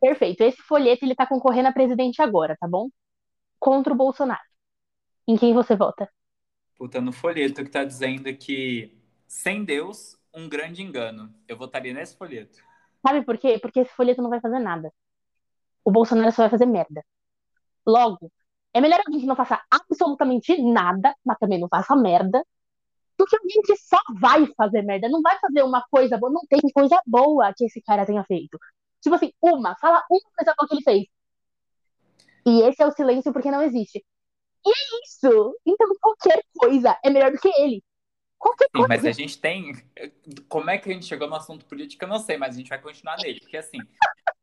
[0.00, 0.40] Perfeito.
[0.40, 2.88] Esse folheto ele tá concorrendo a presidente agora, tá bom?
[3.58, 4.40] Contra o Bolsonaro.
[5.28, 6.08] Em quem você vota?
[6.78, 8.96] Puta, no folheto que tá dizendo que
[9.26, 11.34] sem Deus, um grande engano.
[11.48, 12.62] Eu votaria nesse folheto.
[13.04, 13.58] Sabe por quê?
[13.58, 14.92] Porque esse folheto não vai fazer nada.
[15.82, 17.02] O Bolsonaro só vai fazer merda.
[17.86, 18.30] Logo,
[18.74, 22.44] é melhor alguém que não faça absolutamente nada, mas também não faça merda,
[23.16, 25.08] do que alguém que só vai fazer merda.
[25.08, 26.30] Não vai fazer uma coisa boa.
[26.30, 28.58] Não tem coisa boa que esse cara tenha feito.
[29.00, 29.74] Tipo assim, uma.
[29.76, 31.06] Fala uma coisa boa que ele fez.
[32.46, 34.04] E esse é o silêncio porque não existe.
[34.64, 35.56] E é isso.
[35.64, 37.82] Então qualquer coisa é melhor do que ele.
[38.38, 38.88] Qualquer Sim, coisa.
[38.88, 39.72] mas a gente tem.
[40.48, 42.04] Como é que a gente chegou no assunto político?
[42.04, 43.40] Eu não sei, mas a gente vai continuar nele.
[43.40, 43.78] Porque assim,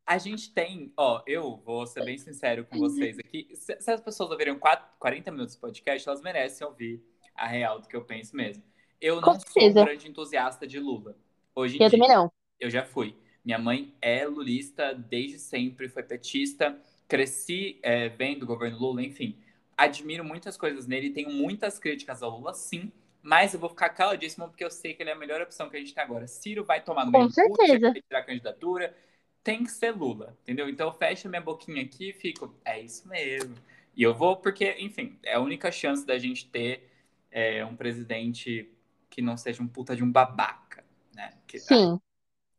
[0.06, 0.92] a gente tem.
[0.96, 3.48] Ó, eu vou ser bem sincero com vocês aqui.
[3.54, 7.02] Se, se as pessoas ouvirem 4, 40 minutos de podcast, elas merecem ouvir
[7.34, 8.62] a real do que eu penso mesmo.
[9.00, 11.16] Eu não sou um grande entusiasta de Lula.
[11.54, 12.32] Hoje em Eu dia, também não.
[12.58, 13.16] eu já fui.
[13.44, 16.76] Minha mãe é lulista desde sempre, foi petista.
[17.06, 19.38] Cresci é, vendo o governo Lula, enfim.
[19.76, 22.90] Admiro muitas coisas nele, tenho muitas críticas ao Lula, sim.
[23.24, 25.76] Mas eu vou ficar caladíssimo porque eu sei que ele é a melhor opção que
[25.78, 26.26] a gente tem agora.
[26.26, 27.90] Ciro vai tomar no Com meio certeza.
[27.92, 28.94] vai tirar a candidatura.
[29.42, 30.68] Tem que ser Lula, entendeu?
[30.68, 33.56] Então eu fecho minha boquinha aqui e fico, é isso mesmo.
[33.96, 36.90] E eu vou porque, enfim, é a única chance da gente ter
[37.30, 38.70] é, um presidente
[39.08, 41.32] que não seja um puta de um babaca, né?
[41.46, 41.98] Que- Sim.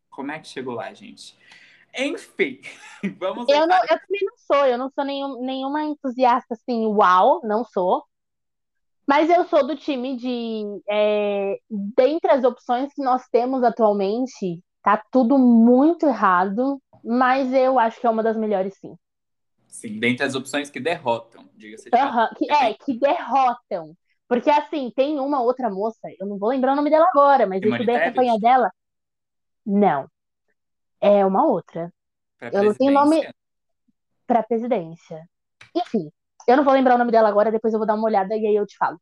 [0.09, 1.37] como é que chegou lá, gente?
[1.95, 2.61] Enfim,
[3.19, 7.41] vamos Eu, não, eu também não sou, eu não sou nenhum, nenhuma entusiasta assim, uau,
[7.43, 8.03] não sou.
[9.07, 15.01] Mas eu sou do time de, é, dentre as opções que nós temos atualmente, tá
[15.11, 18.95] tudo muito errado, mas eu acho que é uma das melhores sim.
[19.67, 21.97] Sim, dentre as opções que derrotam, diga-se de.
[21.97, 23.95] Aham, que, é, que derrotam.
[24.27, 27.61] Porque assim, tem uma outra moça, eu não vou lembrar o nome dela agora, mas
[27.61, 28.71] eu estudei a campanha dela.
[29.65, 30.07] Não.
[30.99, 31.93] É uma outra.
[32.39, 33.29] Pra Eu não tenho nome-.
[34.25, 35.29] Pra presidência.
[35.75, 36.09] Enfim,
[36.47, 38.45] eu não vou lembrar o nome dela agora, depois eu vou dar uma olhada e
[38.47, 38.99] aí eu te falo.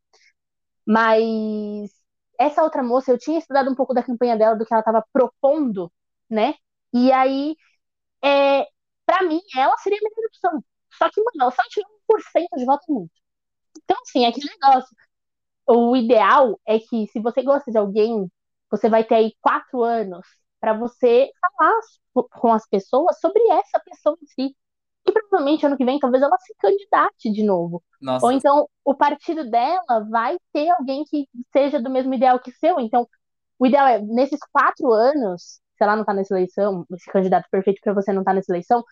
[0.86, 1.92] Mas
[2.40, 5.06] essa outra moça, eu tinha estudado um pouco da campanha dela, do que ela estava
[5.14, 5.92] propondo,
[6.30, 6.56] né?
[6.94, 7.56] E aí,
[8.24, 8.68] é,
[9.06, 10.66] para mim, ela seria a melhor opção.
[10.98, 13.12] Só que, mano, ela só tirou 1% de voto muito.
[13.84, 14.96] Então, assim, é aquele negócio.
[15.68, 18.32] O ideal é que, se você gosta de alguém,
[18.72, 20.26] você vai ter aí quatro anos
[20.60, 21.80] para você falar
[22.32, 24.58] com as pessoas sobre essa pessoa em si.
[25.06, 27.84] E provavelmente ano que vem, talvez ela se candidate de novo.
[28.02, 32.52] Nossa, Ou então o partido dela vai ter alguém que seja do mesmo ideal que
[32.54, 32.80] seu.
[32.80, 33.08] Então,
[33.60, 37.82] o ideal é, nesses quatro anos, se ela não tá nessa eleição, esse candidato perfeito
[37.84, 38.84] para você não tá nessa eleição,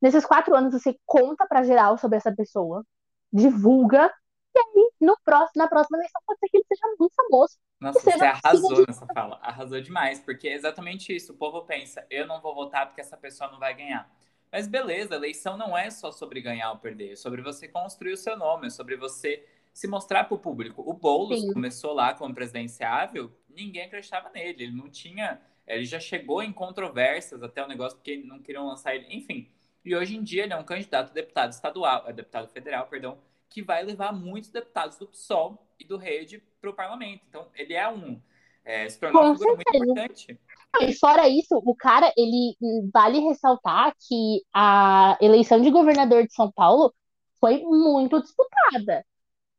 [0.00, 2.84] nesses quatro anos você conta pra geral sobre essa pessoa,
[3.32, 4.12] divulga,
[4.54, 7.56] e aí no próximo, na próxima eleição pode ser que ele seja muito famoso.
[7.80, 9.38] Nossa, você arrasou nessa fala.
[9.42, 11.32] Arrasou demais, porque é exatamente isso.
[11.32, 14.08] O povo pensa, eu não vou votar porque essa pessoa não vai ganhar.
[14.54, 18.16] Mas beleza, eleição não é só sobre ganhar ou perder, é sobre você construir o
[18.16, 20.80] seu nome, é sobre você se mostrar para o público.
[20.88, 21.52] O Boulos Sim.
[21.52, 27.42] começou lá como presidenciável, ninguém acreditava nele, ele não tinha, ele já chegou em controvérsias
[27.42, 29.50] até o negócio porque não queriam lançar ele, enfim.
[29.84, 33.18] E hoje em dia ele é um candidato a deputado estadual, deputado federal, perdão,
[33.50, 37.24] que vai levar muitos deputados do PSOL e do Rede para o parlamento.
[37.28, 38.22] Então, ele é um.
[38.64, 40.38] É, se tornou uma figura muito importante.
[40.82, 42.56] E fora isso, o cara, ele
[42.92, 46.92] vale ressaltar que a eleição de governador de São Paulo
[47.40, 49.04] foi muito disputada.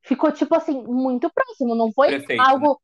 [0.03, 1.75] Ficou, tipo assim, muito próximo.
[1.75, 2.49] Não foi Prefeito, né?
[2.49, 2.81] algo.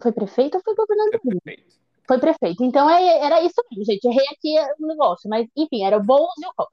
[0.00, 1.14] Foi prefeito ou foi governador?
[1.14, 1.76] É perfeito.
[2.06, 2.64] Foi prefeito.
[2.64, 4.04] Então é- era isso mesmo, gente.
[4.04, 5.28] Errei aqui o negócio.
[5.28, 6.72] Mas, enfim, era o Boulos e o Costa.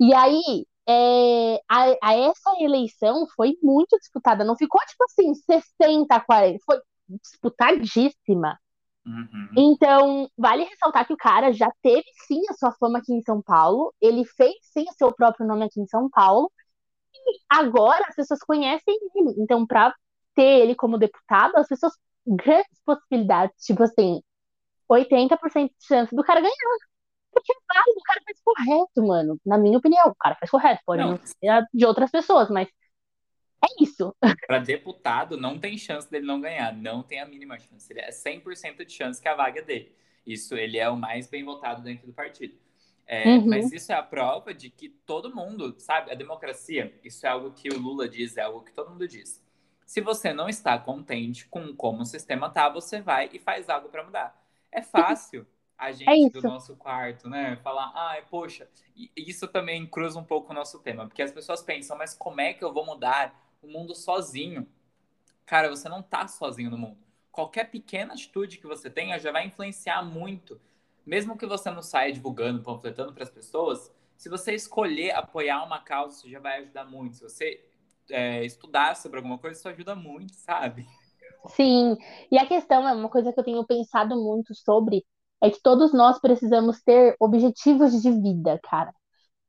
[0.00, 4.44] E aí, é, a, a essa eleição foi muito disputada.
[4.44, 6.58] Não ficou, tipo assim, 60 a 40.
[6.64, 6.78] Foi
[7.22, 8.58] disputadíssima.
[9.08, 9.48] Uhum.
[9.56, 13.40] Então, vale ressaltar que o cara já teve sim a sua fama aqui em São
[13.40, 16.52] Paulo, ele fez sim o seu próprio nome aqui em São Paulo,
[17.14, 19.34] e agora as pessoas conhecem ele.
[19.38, 19.94] Então, para
[20.34, 21.94] ter ele como deputado, as pessoas
[22.26, 24.22] grandes possibilidades, tipo assim,
[24.88, 26.54] 80% de chance do cara ganhar.
[27.32, 29.40] Porque é válido, o cara faz correto, mano.
[29.44, 31.18] Na minha opinião, o cara faz correto, pode Não.
[31.18, 32.68] ser de outras pessoas, mas
[33.64, 34.14] é isso.
[34.46, 36.74] Para deputado, não tem chance dele não ganhar.
[36.74, 37.92] Não tem a mínima chance.
[37.92, 39.92] Ele é 100% de chance que a vaga é dele.
[40.26, 42.54] Isso, ele é o mais bem votado dentro do partido.
[43.06, 43.46] É, uhum.
[43.46, 46.10] Mas isso é a prova de que todo mundo, sabe?
[46.10, 49.42] A democracia, isso é algo que o Lula diz, é algo que todo mundo diz.
[49.86, 53.88] Se você não está contente com como o sistema tá, você vai e faz algo
[53.88, 54.38] para mudar.
[54.70, 55.46] É fácil
[55.78, 57.56] a é gente é do nosso quarto, né?
[57.62, 58.68] Falar, ai, poxa,
[59.16, 62.52] isso também cruza um pouco o nosso tema, porque as pessoas pensam, mas como é
[62.52, 64.66] que eu vou mudar o mundo sozinho?
[65.46, 66.98] Cara, você não tá sozinho no mundo.
[67.30, 70.60] Qualquer pequena atitude que você tenha já vai influenciar muito.
[71.06, 75.80] Mesmo que você não saia divulgando, panfletando para as pessoas, se você escolher apoiar uma
[75.80, 77.16] causa, isso já vai ajudar muito.
[77.16, 77.64] Se você
[78.10, 80.86] é, estudar sobre alguma coisa, isso ajuda muito, sabe?
[81.50, 81.96] Sim,
[82.30, 85.04] e a questão é uma coisa que eu tenho pensado muito sobre,
[85.42, 88.92] é que todos nós precisamos ter objetivos de vida, cara.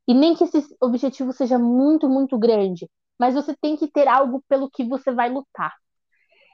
[0.07, 2.89] E nem que esse objetivo seja muito, muito grande,
[3.19, 5.73] mas você tem que ter algo pelo que você vai lutar.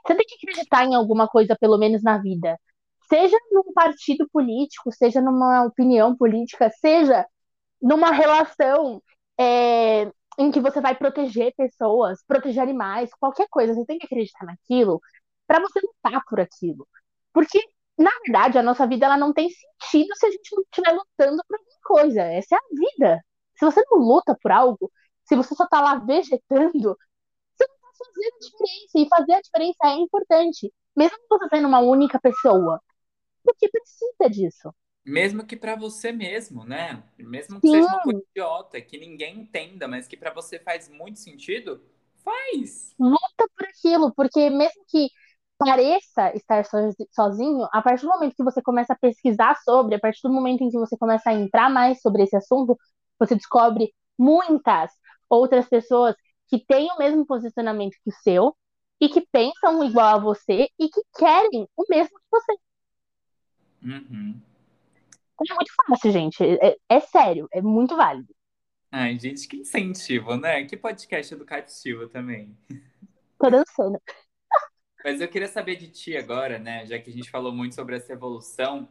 [0.06, 2.60] Você tem que acreditar em alguma coisa, pelo menos na vida.
[3.10, 7.26] Seja num partido político, seja numa opinião política, seja
[7.82, 9.02] numa relação
[9.40, 14.46] é, em que você vai proteger pessoas, proteger animais, qualquer coisa, você tem que acreditar
[14.46, 15.02] naquilo
[15.48, 16.88] para você lutar por aquilo.
[17.34, 17.60] Porque,
[17.98, 21.44] na verdade, a nossa vida ela não tem sentido se a gente não estiver lutando
[21.48, 22.22] por alguma coisa.
[22.24, 23.26] Essa é a vida.
[23.58, 24.92] Se você não luta por algo,
[25.26, 26.98] se você só tá lá vegetando,
[27.56, 29.00] você não tá fazendo diferença.
[29.00, 30.74] E fazer a diferença é importante.
[30.96, 32.82] Mesmo você sendo uma única pessoa.
[33.44, 34.74] Porque precisa disso.
[35.06, 37.04] Mesmo que para você mesmo, né?
[37.18, 37.72] Mesmo que Sim.
[37.72, 41.82] seja uma coisa idiota, que ninguém entenda, mas que para você faz muito sentido,
[42.24, 42.96] faz.
[43.00, 45.10] Luta por aquilo, porque mesmo que
[45.58, 46.66] pareça estar
[47.12, 50.64] sozinho, a partir do momento que você começa a pesquisar sobre, a partir do momento
[50.64, 52.78] em que você começa a entrar mais sobre esse assunto,
[53.20, 54.92] você descobre muitas
[55.30, 56.16] outras pessoas
[56.48, 58.56] que têm o mesmo posicionamento que o seu
[59.00, 62.58] e que pensam igual a você e que querem o mesmo que você.
[63.84, 64.42] Uhum.
[65.50, 66.44] É muito fácil, gente.
[66.44, 68.34] É, é sério, é muito válido.
[68.92, 70.64] Ai, gente, que incentivo, né?
[70.64, 72.58] Que podcast educativo também.
[73.38, 74.00] Tô dançando.
[75.04, 76.86] Mas eu queria saber de ti agora, né?
[76.86, 78.88] Já que a gente falou muito sobre essa evolução,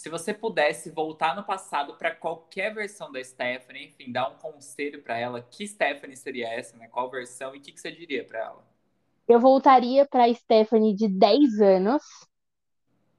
[0.00, 5.02] se você pudesse voltar no passado para qualquer versão da Stephanie, enfim, dar um conselho
[5.02, 6.88] para ela, que Stephanie seria essa, né?
[6.88, 8.64] Qual versão e o que, que você diria para ela?
[9.28, 12.02] Eu voltaria para Stephanie de 10 anos,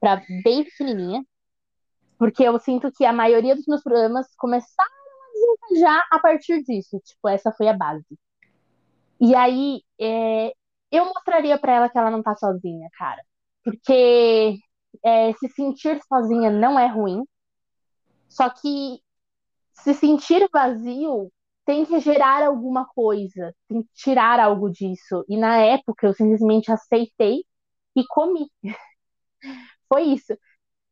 [0.00, 1.24] para bem pequenininha,
[2.18, 6.98] porque eu sinto que a maioria dos meus problemas começaram a desencajar a partir disso.
[7.04, 8.18] Tipo, essa foi a base.
[9.20, 10.52] E aí, é,
[10.90, 13.22] eu mostraria para ela que ela não tá sozinha, cara.
[13.62, 14.58] Porque
[15.04, 17.24] é, se sentir sozinha não é ruim.
[18.28, 19.00] Só que
[19.74, 21.30] se sentir vazio
[21.64, 25.24] tem que gerar alguma coisa, tem que tirar algo disso.
[25.28, 27.44] E na época eu simplesmente aceitei
[27.96, 28.50] e comi.
[29.88, 30.36] Foi isso.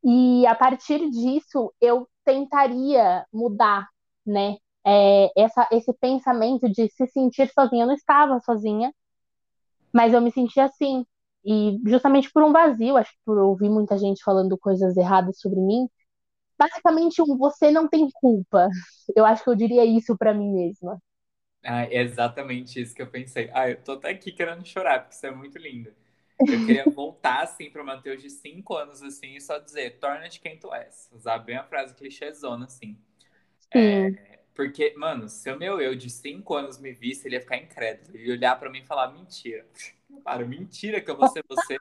[0.04, 3.88] E a partir disso, eu tentaria mudar,
[4.26, 4.56] né?
[4.84, 7.84] É, essa, esse pensamento de se sentir sozinha.
[7.84, 8.94] Eu não estava sozinha,
[9.92, 11.04] mas eu me sentia assim.
[11.45, 15.61] E justamente por um vazio, acho que por ouvir muita gente falando coisas erradas sobre
[15.61, 15.88] mim.
[16.59, 18.68] Basicamente, um você não tem culpa.
[19.16, 21.01] Eu acho que eu diria isso para mim mesma.
[21.62, 23.51] Ah, é exatamente isso que eu pensei.
[23.53, 25.93] Ah, eu tô até aqui querendo chorar, porque isso é muito lindo.
[26.49, 30.59] Eu queria voltar, assim, pro Matheus de 5 anos, assim, e só dizer, torna-te quem
[30.59, 31.09] tu és.
[31.12, 32.99] Usar bem a frase clichêzona, assim.
[33.72, 34.11] É,
[34.55, 38.16] porque, mano, se o meu eu de 5 anos me visse, ele ia ficar incrédulo.
[38.16, 39.66] Ia olhar pra mim e falar, mentira.
[40.24, 41.78] Cara, mentira que eu vou ser você.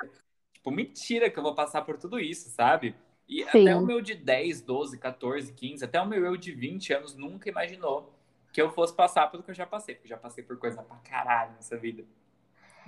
[0.53, 2.95] tipo, mentira que eu vou passar por tudo isso, sabe?
[3.27, 3.67] E Sim.
[3.67, 7.15] até o meu de 10, 12, 14, 15, até o meu eu de 20 anos
[7.15, 8.13] nunca imaginou
[8.51, 9.95] que eu fosse passar pelo que eu já passei.
[9.95, 12.03] Porque eu já passei por coisa pra caralho nessa vida.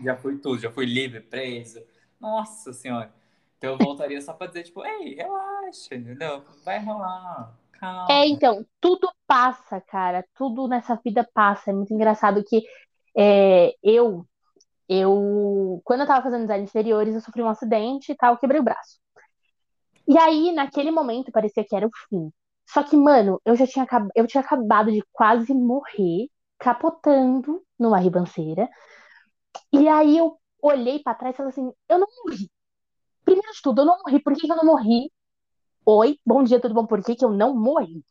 [0.03, 1.83] Já fui tudo, já fui livre, preso.
[2.19, 3.13] Nossa senhora.
[3.57, 6.43] Então eu voltaria só pra dizer, tipo, ei, relaxa, entendeu?
[6.65, 7.55] Vai rolar.
[7.73, 8.11] Calma.
[8.11, 10.25] É, então, tudo passa, cara.
[10.35, 11.69] Tudo nessa vida passa.
[11.69, 12.63] É muito engraçado que
[13.15, 14.25] é, eu,
[14.91, 18.59] eu, quando eu tava fazendo design de interiores, eu sofri um acidente e tal, quebrei
[18.59, 18.99] o braço.
[20.07, 22.31] E aí, naquele momento, parecia que era o fim.
[22.67, 23.85] Só que, mano, eu já tinha,
[24.15, 26.27] eu tinha acabado de quase morrer,
[26.59, 28.69] capotando numa ribanceira.
[29.73, 32.49] E aí eu olhei para trás e falei assim: eu não morri.
[33.25, 34.21] Primeiro de tudo, eu não morri.
[34.23, 35.11] Por que, que eu não morri?
[35.85, 36.87] Oi, bom dia, tudo bom?
[36.87, 38.03] Por que, que eu não morri?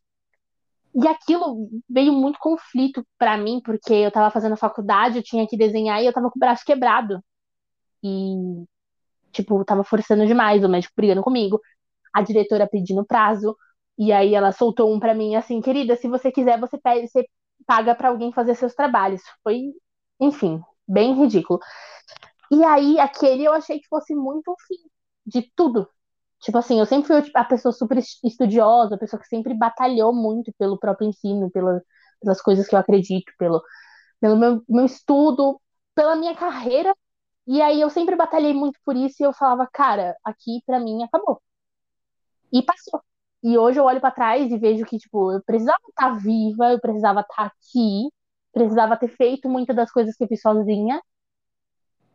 [0.94, 5.56] E aquilo veio muito conflito para mim, porque eu tava fazendo faculdade, eu tinha que
[5.56, 7.22] desenhar e eu tava com o braço quebrado.
[8.02, 8.64] E,
[9.32, 11.60] tipo, tava forçando demais, o médico brigando comigo,
[12.12, 13.56] a diretora pedindo prazo,
[13.98, 17.26] e aí ela soltou um para mim assim, querida, se você quiser, você, pede, você
[17.66, 19.22] paga para alguém fazer seus trabalhos.
[19.44, 19.72] Foi,
[20.20, 21.60] enfim, bem ridículo.
[22.50, 24.76] E aí, aquele eu achei que fosse muito o fim
[25.26, 25.88] de tudo.
[26.40, 30.52] Tipo assim, eu sempre fui a pessoa super estudiosa, a pessoa que sempre batalhou muito
[30.58, 31.82] pelo próprio ensino, pela,
[32.20, 33.62] pelas coisas que eu acredito, pelo,
[34.20, 35.60] pelo meu, meu estudo,
[35.94, 36.94] pela minha carreira.
[37.46, 41.02] E aí eu sempre batalhei muito por isso e eu falava, cara, aqui pra mim
[41.04, 41.42] acabou.
[42.52, 43.00] E passou.
[43.42, 46.72] E hoje eu olho para trás e vejo que, tipo, eu precisava estar tá viva,
[46.72, 48.08] eu precisava estar tá aqui,
[48.52, 51.00] precisava ter feito muitas das coisas que eu fiz sozinha,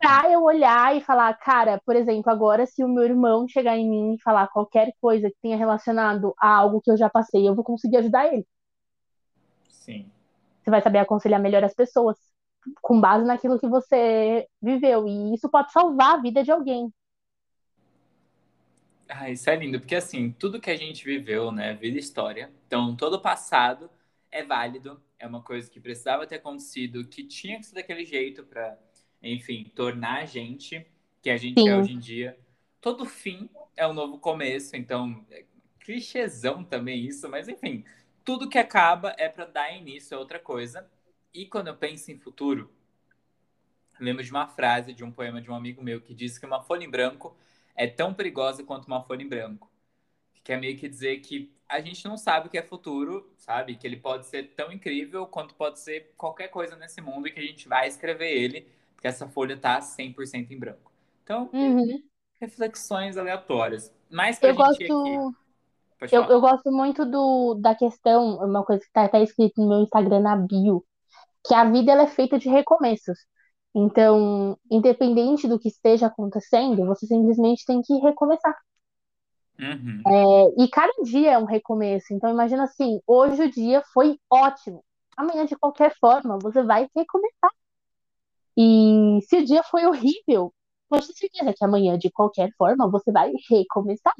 [0.06, 3.90] pra eu olhar e falar, cara, por exemplo, agora se o meu irmão chegar em
[3.90, 7.56] mim e falar qualquer coisa que tenha relacionado a algo que eu já passei, eu
[7.56, 8.46] vou conseguir ajudar ele.
[9.68, 10.12] Sim.
[10.62, 12.18] Você vai saber aconselhar melhor as pessoas,
[12.84, 15.08] com base naquilo que você viveu.
[15.08, 16.94] E isso pode salvar a vida de alguém.
[19.10, 22.52] Ah, isso é lindo, porque assim, tudo que a gente viveu, né, vida e história,
[22.68, 23.90] então todo o passado
[24.32, 28.44] é válido, é uma coisa que precisava ter acontecido, que tinha que ser daquele jeito
[28.44, 28.78] para,
[29.34, 30.86] enfim, tornar a gente
[31.22, 31.70] que a gente é Sim.
[31.70, 32.38] é hoje em dia.
[32.80, 35.44] Todo fim é um novo começo, então, é
[35.80, 37.84] clichêzão também isso, mas enfim,
[38.24, 40.90] tudo que acaba é para dar início a outra coisa.
[41.34, 42.72] E quando eu penso em futuro,
[44.00, 46.64] lembro de uma frase de um poema de um amigo meu que disse que uma
[46.64, 47.38] folha em branco
[47.76, 49.72] é tão perigosa quanto uma folha em branco.
[50.44, 53.76] Que é meio que dizer que a gente não sabe o que é futuro, sabe?
[53.76, 57.40] Que ele pode ser tão incrível quanto pode ser qualquer coisa nesse mundo e que
[57.40, 58.68] a gente vai escrever ele,
[59.06, 60.92] porque essa folha tá 100% em branco.
[61.24, 62.02] Então, uhum.
[62.40, 63.94] reflexões aleatórias.
[64.10, 65.36] Mas pra eu gente gosto...
[66.02, 66.16] aqui...
[66.16, 69.80] Eu, eu, gosto muito do, da questão, uma coisa que está até escrito no meu
[69.80, 70.84] Instagram na bio,
[71.46, 73.18] que a vida ela é feita de recomeços.
[73.74, 78.56] Então, independente do que esteja acontecendo, você simplesmente tem que recomeçar.
[79.58, 80.02] Uhum.
[80.06, 82.14] É, e cada dia é um recomeço.
[82.14, 84.84] Então, imagina assim: hoje o dia foi ótimo.
[85.16, 87.52] Amanhã, de qualquer forma, você vai recomeçar.
[88.58, 90.54] E se o dia foi horrível,
[90.90, 94.14] pode ter certeza que amanhã, de qualquer forma, você vai recomeçar.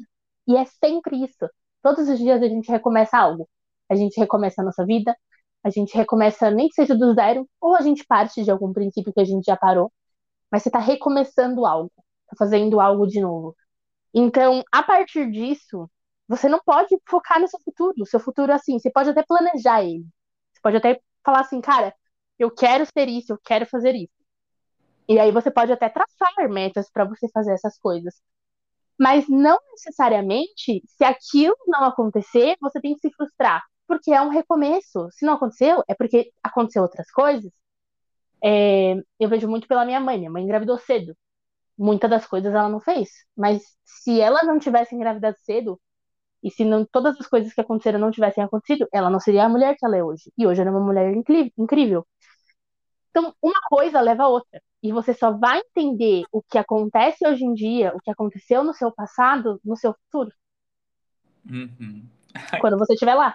[0.46, 1.48] E é sempre isso.
[1.82, 3.48] Todos os dias a gente recomeça algo.
[3.88, 5.16] A gente recomeça a nossa vida,
[5.64, 9.12] a gente recomeça, nem que seja do zero, ou a gente parte de algum princípio
[9.12, 9.92] que a gente já parou,
[10.50, 11.92] mas você está recomeçando algo,
[12.24, 13.56] está fazendo algo de novo.
[14.14, 15.90] Então, a partir disso,
[16.28, 17.94] você não pode focar no seu futuro.
[18.02, 20.06] O seu futuro, assim, você pode até planejar ele.
[20.52, 21.94] Você pode até falar assim, cara,
[22.38, 24.15] eu quero ser isso, eu quero fazer isso.
[25.08, 28.14] E aí você pode até traçar metas para você fazer essas coisas.
[28.98, 34.28] Mas não necessariamente, se aquilo não acontecer, você tem que se frustrar porque é um
[34.28, 35.08] recomeço.
[35.12, 37.50] Se não aconteceu, é porque aconteceu outras coisas.
[38.42, 40.18] É, eu vejo muito pela minha mãe.
[40.18, 41.16] Minha mãe engravidou cedo.
[41.78, 43.10] Muitas das coisas ela não fez.
[43.36, 45.80] Mas se ela não tivesse engravidado cedo,
[46.42, 49.48] e se não, todas as coisas que aconteceram não tivessem acontecido, ela não seria a
[49.48, 50.32] mulher que ela é hoje.
[50.38, 51.12] E hoje ela é uma mulher
[51.58, 52.06] incrível.
[53.16, 54.60] Então, uma coisa leva a outra.
[54.82, 58.74] E você só vai entender o que acontece hoje em dia, o que aconteceu no
[58.74, 60.30] seu passado, no seu futuro.
[61.50, 62.06] Uhum.
[62.60, 63.34] Quando você estiver lá.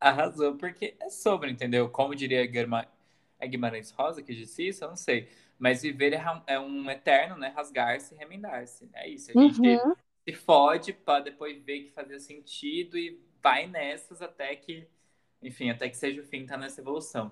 [0.00, 1.88] Arrasou, porque é sobre, entendeu?
[1.88, 4.82] Como diria é Guimarães Rosa que disse isso?
[4.82, 5.28] Eu não sei.
[5.56, 7.52] Mas viver é, é um eterno, né?
[7.54, 8.90] Rasgar-se e remendar-se.
[8.92, 9.30] É isso.
[9.30, 9.94] A gente uhum.
[10.24, 14.88] se fode para depois ver que fazia sentido e vai nessas até que,
[15.40, 17.30] enfim, até que seja o fim, tá nessa evolução.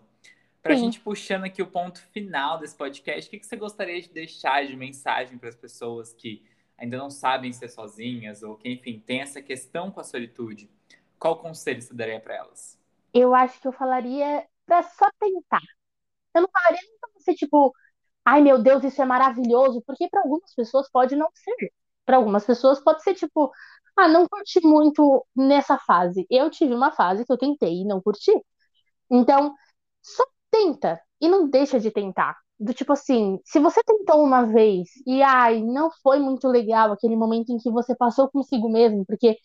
[0.68, 0.82] Pra Sim.
[0.82, 4.66] gente puxando aqui o ponto final desse podcast, o que, que você gostaria de deixar
[4.66, 6.44] de mensagem para as pessoas que
[6.76, 10.70] ainda não sabem ser sozinhas ou que, enfim, tem essa questão com a solitude?
[11.18, 12.78] Qual conselho você daria para elas?
[13.14, 15.62] Eu acho que eu falaria para só tentar.
[16.34, 17.72] Eu não falaria nem pra você, tipo,
[18.22, 21.72] ai meu Deus, isso é maravilhoso, porque para algumas pessoas pode não ser.
[22.04, 23.50] Para algumas pessoas pode ser tipo,
[23.96, 26.26] ah, não curti muito nessa fase.
[26.28, 28.38] Eu tive uma fase que eu tentei e não curti.
[29.10, 29.54] Então,
[30.02, 32.36] só tenta e não deixa de tentar.
[32.58, 37.16] Do tipo assim, se você tentou uma vez e ai, não foi muito legal aquele
[37.16, 39.36] momento em que você passou consigo mesmo, porque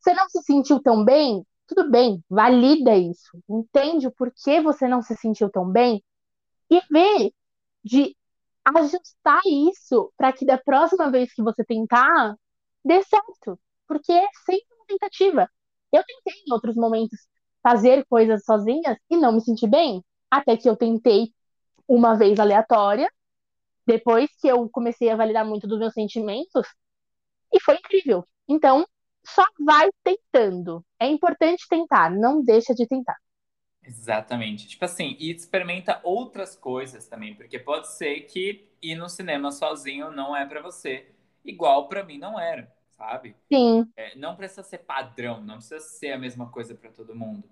[0.00, 1.44] você não se sentiu tão bem?
[1.68, 3.30] Tudo bem, valida isso.
[3.48, 6.02] Entende o porquê você não se sentiu tão bem
[6.70, 7.32] e vê
[7.84, 8.16] de
[8.64, 12.36] ajustar isso para que da próxima vez que você tentar,
[12.84, 13.58] dê certo.
[13.86, 15.50] Porque é sempre uma tentativa.
[15.92, 17.18] Eu tentei em outros momentos
[17.62, 20.02] fazer coisas sozinhas e não me senti bem.
[20.30, 21.32] Até que eu tentei
[21.88, 23.10] uma vez aleatória,
[23.86, 26.66] depois que eu comecei a validar muito dos meus sentimentos,
[27.52, 28.24] e foi incrível.
[28.48, 28.86] Então,
[29.24, 30.84] só vai tentando.
[30.98, 33.16] É importante tentar, não deixa de tentar.
[33.82, 34.68] Exatamente.
[34.68, 40.10] Tipo assim, e experimenta outras coisas também, porque pode ser que ir no cinema sozinho
[40.10, 41.08] não é para você,
[41.44, 43.34] igual para mim não era, sabe?
[43.52, 43.84] Sim.
[43.96, 47.48] É, não precisa ser padrão, não precisa ser a mesma coisa para todo mundo.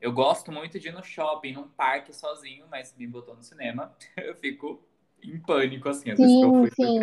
[0.00, 3.94] Eu gosto muito de ir no shopping, num parque sozinho, mas me botou no cinema,
[4.16, 4.82] eu fico
[5.22, 6.70] em pânico assim, às sim, vezes que eu fui.
[6.70, 7.00] Sim.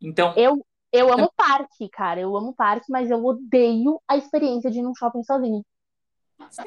[0.00, 2.20] Então, eu Eu amo parque, cara.
[2.20, 5.64] Eu amo parque, mas eu odeio a experiência de ir num shopping sozinho.
[6.50, 6.62] Sim.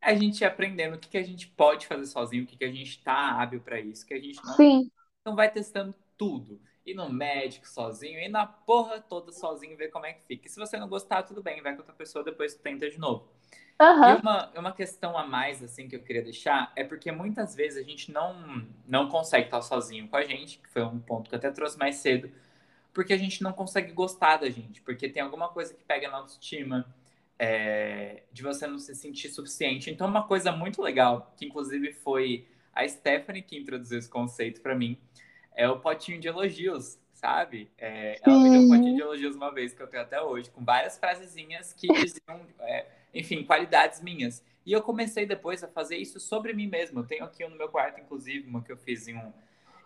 [0.00, 2.72] A gente aprendendo o que, que a gente pode fazer sozinho, o que, que a
[2.72, 4.90] gente tá hábil para isso, que a gente não, Sim.
[5.24, 6.60] não vai testando tudo.
[6.86, 10.48] Ir no médico sozinho, ir na porra toda sozinho, ver como é que fica.
[10.48, 13.28] E se você não gostar, tudo bem, vai com outra pessoa, depois tenta de novo.
[13.80, 14.10] Uhum.
[14.10, 17.82] E uma, uma questão a mais, assim, que eu queria deixar, é porque muitas vezes
[17.82, 21.34] a gente não, não consegue estar sozinho com a gente, que foi um ponto que
[21.34, 22.30] eu até trouxe mais cedo,
[22.92, 26.18] porque a gente não consegue gostar da gente, porque tem alguma coisa que pega na
[26.18, 26.86] autoestima,
[27.38, 29.90] é, de você não se sentir suficiente.
[29.90, 34.74] Então, uma coisa muito legal, que inclusive foi a Stephanie que introduziu esse conceito para
[34.74, 34.98] mim,
[35.54, 37.70] é o potinho de elogios, sabe?
[37.78, 40.50] É, ela me deu um potinho de elogios uma vez, que eu tenho até hoje,
[40.50, 44.44] com várias frasezinhas que diziam, é, enfim, qualidades minhas.
[44.64, 47.00] E eu comecei depois a fazer isso sobre mim mesmo.
[47.00, 49.32] Eu tenho aqui um no meu quarto, inclusive, uma que eu fiz em um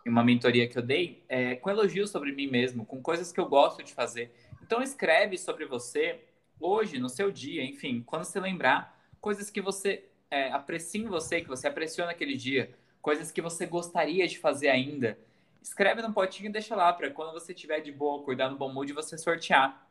[0.06, 3.40] em uma mentoria que eu dei, é, com elogios sobre mim mesmo, com coisas que
[3.40, 4.30] eu gosto de fazer.
[4.62, 6.20] Então escreve sobre você
[6.60, 11.40] hoje, no seu dia, enfim, quando você lembrar, coisas que você é, aprecia em você,
[11.40, 15.18] que você apreciou naquele dia, coisas que você gostaria de fazer ainda.
[15.62, 18.70] Escreve no potinho e deixa lá, para quando você estiver de boa, cuidar no bom
[18.70, 19.88] mood, você sortear.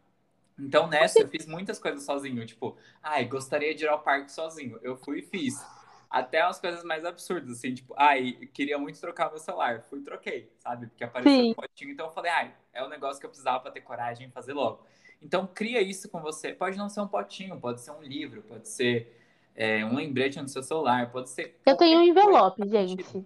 [0.58, 2.46] Então, nessa, eu fiz muitas coisas sozinho.
[2.46, 4.80] Tipo, ai, gostaria de ir ao parque sozinho.
[4.82, 5.64] Eu fui e fiz.
[6.10, 9.82] Até umas coisas mais absurdas, assim, tipo, ai, queria muito trocar meu celular.
[9.90, 10.86] Fui e troquei, sabe?
[10.88, 11.52] Porque apareceu Sim.
[11.52, 11.92] um potinho.
[11.92, 14.54] Então, eu falei, ai, é um negócio que eu precisava para ter coragem de fazer
[14.54, 14.86] logo.
[15.22, 16.54] Então, cria isso com você.
[16.54, 19.20] Pode não ser um potinho, pode ser um livro, pode ser
[19.56, 21.60] é, um lembrete no seu celular, pode ser.
[21.66, 23.26] Eu tenho um envelope, gente.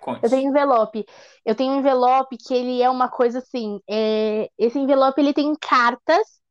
[0.00, 0.22] Conte.
[0.22, 1.06] Eu tenho envelope.
[1.44, 3.80] Eu tenho um envelope que ele é uma coisa assim.
[3.88, 4.50] É...
[4.58, 6.43] Esse envelope ele tem cartas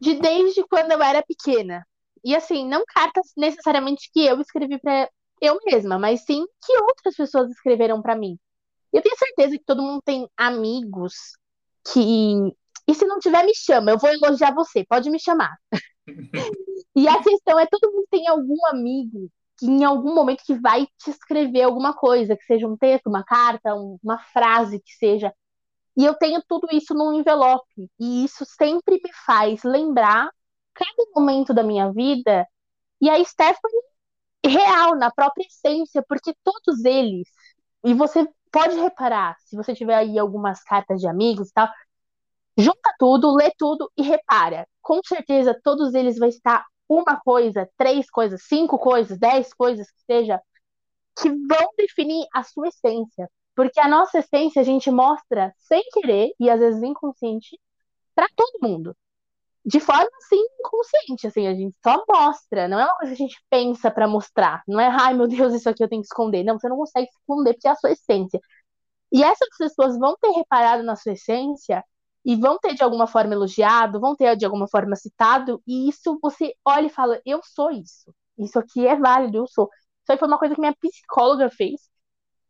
[0.00, 1.86] de desde quando eu era pequena.
[2.24, 5.08] E assim, não cartas necessariamente que eu escrevi para
[5.40, 8.38] eu mesma, mas sim que outras pessoas escreveram para mim.
[8.92, 11.14] Eu tenho certeza que todo mundo tem amigos
[11.92, 12.34] que.
[12.88, 13.92] E se não tiver, me chama.
[13.92, 14.84] Eu vou elogiar você.
[14.84, 15.56] Pode me chamar.
[16.96, 20.86] e a questão é: todo mundo tem algum amigo que em algum momento que vai
[20.98, 25.32] te escrever alguma coisa, que seja um texto, uma carta, uma frase que seja.
[26.00, 27.90] E eu tenho tudo isso num envelope.
[28.00, 30.30] E isso sempre me faz lembrar
[30.72, 32.48] cada momento da minha vida.
[33.02, 33.82] E a Stephanie
[34.46, 37.28] real, na própria essência, porque todos eles,
[37.84, 41.68] e você pode reparar, se você tiver aí algumas cartas de amigos e tal,
[42.56, 44.66] junta tudo, lê tudo e repara.
[44.80, 50.02] Com certeza, todos eles vão estar uma coisa, três coisas, cinco coisas, dez coisas que
[50.06, 50.40] seja,
[51.20, 53.30] que vão definir a sua essência.
[53.60, 57.60] Porque a nossa essência a gente mostra sem querer e às vezes inconsciente
[58.14, 58.96] para todo mundo.
[59.66, 63.26] De forma assim inconsciente, assim, a gente só mostra, não é uma coisa que a
[63.26, 64.62] gente pensa para mostrar.
[64.66, 66.42] Não é, ai meu Deus, isso aqui eu tenho que esconder.
[66.42, 68.40] Não, você não consegue esconder porque é a sua essência.
[69.12, 71.84] E essas pessoas vão ter reparado na sua essência
[72.24, 76.18] e vão ter de alguma forma elogiado, vão ter de alguma forma citado, e isso
[76.22, 78.14] você olha e fala: eu sou isso.
[78.38, 79.68] Isso aqui é válido, eu sou.
[80.02, 81.89] Isso aí foi uma coisa que minha psicóloga fez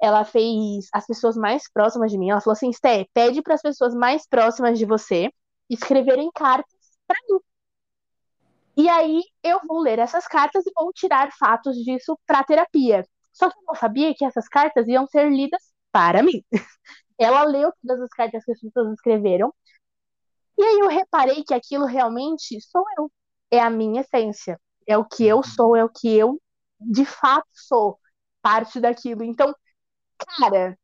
[0.00, 2.30] ela fez as pessoas mais próximas de mim.
[2.30, 5.30] Ela falou assim: Sté, pede para as pessoas mais próximas de você
[5.68, 7.40] escreverem cartas para mim.
[8.76, 13.04] E aí eu vou ler essas cartas e vou tirar fatos disso para terapia.
[13.32, 16.42] Só que eu não sabia que essas cartas iam ser lidas para mim.
[17.18, 19.52] Ela leu todas as cartas que as pessoas escreveram.
[20.58, 23.10] E aí eu reparei que aquilo realmente sou eu.
[23.50, 24.60] É a minha essência.
[24.86, 26.40] É o que eu sou, é o que eu
[26.80, 27.98] de fato sou.
[28.42, 29.22] Parte daquilo.
[29.22, 29.54] Então,
[30.26, 30.78] cara,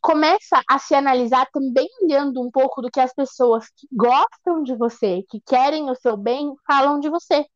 [0.00, 4.74] começa a se analisar também olhando um pouco do que as pessoas que gostam de
[4.74, 7.46] você, que querem o seu bem, falam de você.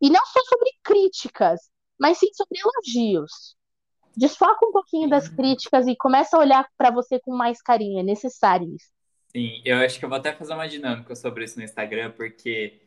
[0.00, 1.60] E não só sobre críticas,
[1.98, 3.56] mas sim sobre elogios.
[4.16, 8.02] Desfoca um pouquinho das críticas e começa a olhar para você com mais carinho, é
[8.02, 8.90] necessário isso.
[9.28, 12.80] Sim, eu acho que eu vou até fazer uma dinâmica sobre isso no Instagram, porque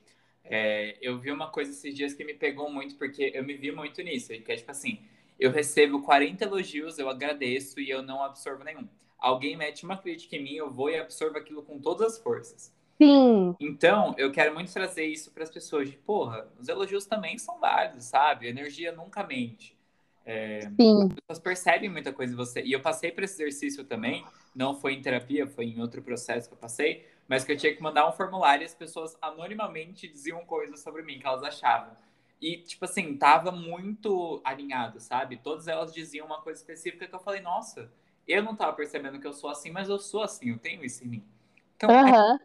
[0.44, 3.72] é, eu vi uma coisa esses dias que me pegou muito, porque eu me vi
[3.72, 5.06] muito nisso, que é tipo assim,
[5.40, 8.88] eu recebo 40 elogios, eu agradeço e eu não absorvo nenhum.
[9.18, 12.74] Alguém mete uma crítica em mim, eu vou e absorvo aquilo com todas as forças.
[13.02, 13.56] Sim.
[13.60, 17.58] Então, eu quero muito trazer isso para as pessoas de, porra, os elogios também são
[17.60, 18.48] válidos, sabe?
[18.48, 19.78] A energia nunca mente.
[20.26, 21.06] É, Sim.
[21.06, 22.62] As pessoas percebem muita coisa em você.
[22.62, 26.50] E eu passei por esse exercício também, não foi em terapia, foi em outro processo
[26.50, 30.08] que eu passei, mas que eu tinha que mandar um formulário e as pessoas anonimamente
[30.08, 31.94] diziam coisas sobre mim que elas achavam.
[32.42, 35.38] E, tipo assim, tava muito alinhado, sabe?
[35.38, 37.92] Todas elas diziam uma coisa específica que eu falei, nossa,
[38.28, 41.04] eu não tava percebendo que eu sou assim, mas eu sou assim, eu tenho isso
[41.04, 41.24] em mim.
[41.76, 42.40] Então, uhum.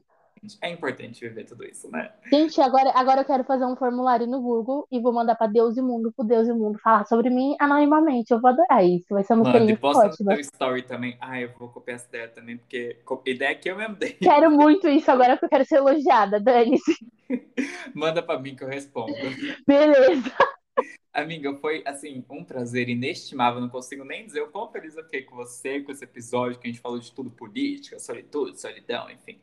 [0.44, 0.58] Importante.
[0.60, 2.10] É importante viver tudo isso, né?
[2.30, 5.76] Gente, agora, agora eu quero fazer um formulário no Google e vou mandar pra Deus
[5.76, 8.32] e Mundo, pro Deus e Mundo falar sobre mim anonimamente.
[8.32, 9.06] Eu vou adorar isso.
[9.10, 10.40] Vai ser uma Mano, e experiência posta ótima.
[10.40, 11.16] story também.
[11.20, 14.12] Ah, eu vou copiar essa ideia também, porque ideia que eu mesmo dei.
[14.14, 16.94] Quero muito isso agora que eu quero ser elogiada, dane-se.
[17.94, 19.12] Manda pra mim que eu respondo.
[19.66, 20.32] Beleza.
[21.12, 23.60] Amiga, foi assim, um prazer inestimável.
[23.60, 26.66] Não consigo nem dizer o quão feliz eu fiquei com você, com esse episódio que
[26.66, 29.38] a gente falou de tudo política, solitude, solidão, enfim.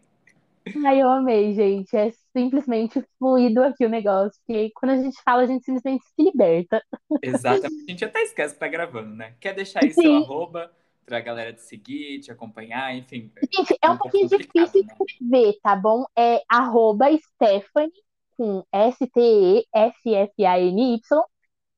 [0.85, 1.95] Ai, eu amei, gente.
[1.95, 4.39] É simplesmente fluido aqui o negócio.
[4.45, 6.83] Porque quando a gente fala, a gente simplesmente se liberta.
[7.21, 7.85] Exatamente.
[7.87, 9.33] A gente até esquece que tá gravando, né?
[9.39, 10.23] Quer deixar aí seu Sim.
[10.23, 10.71] arroba
[11.05, 13.31] pra galera te seguir, te acompanhar, enfim.
[13.53, 14.95] Gente, é um pouquinho difícil né?
[14.99, 16.05] escrever, tá bom?
[16.17, 17.91] É arroba Stephanie
[18.37, 19.61] com S-T-E-F-F-A-N-Y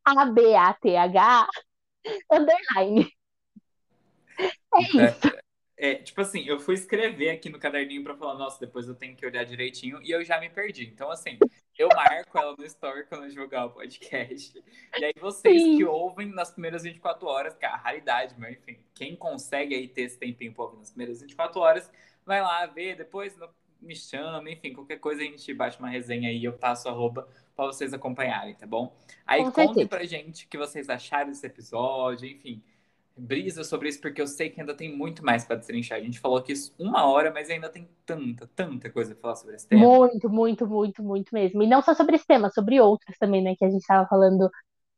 [0.06, 1.48] A-B-A-T-H
[2.32, 3.10] underline.
[4.76, 5.28] É isso.
[5.28, 5.43] É,
[5.96, 9.26] tipo assim, eu fui escrever aqui no caderninho pra falar, nossa, depois eu tenho que
[9.26, 10.86] olhar direitinho e eu já me perdi.
[10.86, 11.38] Então, assim,
[11.78, 14.64] eu marco ela no story quando eu divulgar o podcast.
[14.98, 15.78] E aí vocês Sim.
[15.78, 19.88] que ouvem nas primeiras 24 horas, que é a raridade, mas enfim, quem consegue aí
[19.88, 21.92] ter esse tempinho pra ouvir nas primeiras 24 horas,
[22.26, 23.38] vai lá ver, depois
[23.82, 27.66] me chama, enfim, qualquer coisa a gente bate uma resenha aí, eu passo arroba pra
[27.66, 28.96] vocês acompanharem, tá bom?
[29.26, 29.90] Aí Com contem certeza.
[29.90, 32.64] pra gente o que vocês acharam desse episódio, enfim
[33.16, 35.98] brisa sobre isso, porque eu sei que ainda tem muito mais para destrinchar.
[35.98, 39.36] A gente falou aqui isso uma hora, mas ainda tem tanta, tanta coisa pra falar
[39.36, 39.86] sobre esse tema.
[39.86, 41.62] Muito, muito, muito, muito mesmo.
[41.62, 43.56] E não só sobre esse tema, sobre outros também, né?
[43.56, 44.50] Que a gente tava falando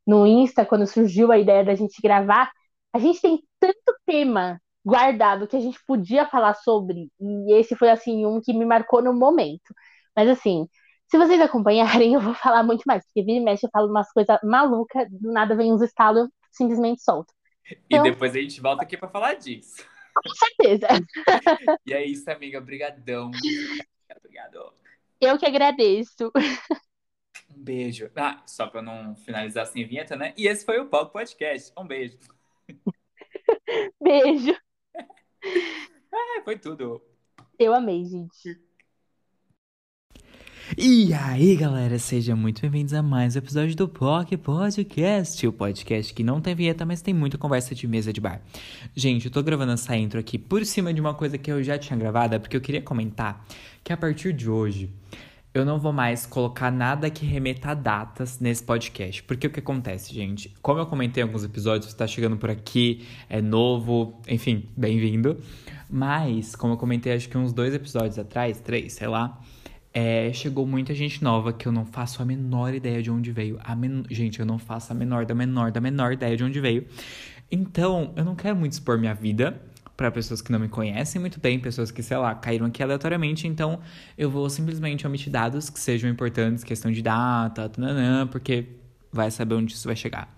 [0.07, 2.51] no Insta, quando surgiu a ideia da gente gravar.
[2.93, 7.09] A gente tem tanto tema guardado que a gente podia falar sobre.
[7.19, 9.73] E esse foi, assim, um que me marcou no momento.
[10.15, 10.67] Mas, assim,
[11.07, 13.03] se vocês acompanharem, eu vou falar muito mais.
[13.05, 16.29] Porque vira e mexe eu falo umas coisas malucas, do nada vem uns estalos, eu
[16.51, 17.33] simplesmente solto.
[17.69, 19.83] E Então- depois a gente volta aqui para falar disso.
[20.13, 20.87] Com certeza.
[21.85, 22.59] E é isso, amiga.
[22.59, 23.31] Obrigadão.
[24.17, 24.73] Obrigado.
[25.19, 26.31] Eu que agradeço.
[27.49, 28.09] Um beijo.
[28.15, 30.33] Ah, só para não finalizar sem vinheta, né?
[30.37, 31.73] E esse foi o Palco Podcast.
[31.77, 32.17] Um beijo.
[34.01, 34.55] Beijo.
[34.93, 35.05] É,
[36.43, 37.01] foi tudo.
[37.57, 38.59] Eu amei, gente.
[40.73, 46.11] E aí, galera, sejam muito bem-vindos a mais um episódio do POC Podcast, o podcast
[46.11, 48.41] que não tem vinheta, mas tem muita conversa de mesa de bar.
[48.95, 51.77] Gente, eu tô gravando essa intro aqui por cima de uma coisa que eu já
[51.77, 53.45] tinha gravado, porque eu queria comentar
[53.83, 54.89] que a partir de hoje
[55.53, 59.21] eu não vou mais colocar nada que remeta a datas nesse podcast.
[59.21, 60.51] Porque o que acontece, gente?
[60.63, 65.37] Como eu comentei em alguns episódios, você tá chegando por aqui, é novo, enfim, bem-vindo.
[65.87, 69.39] Mas, como eu comentei, acho que uns dois episódios atrás, três, sei lá,
[69.95, 73.57] é, chegou muita gente nova que eu não faço a menor ideia de onde veio.
[73.63, 74.03] A men...
[74.11, 76.85] Gente, eu não faço a menor, da menor, da menor ideia de onde veio.
[77.49, 79.61] Então, eu não quero muito expor minha vida
[79.95, 83.47] para pessoas que não me conhecem muito bem, pessoas que, sei lá, caíram aqui aleatoriamente.
[83.47, 83.79] Então,
[84.17, 88.65] eu vou simplesmente omitir dados que sejam importantes, questão de data, tananã, porque
[89.13, 90.37] vai saber onde isso vai chegar.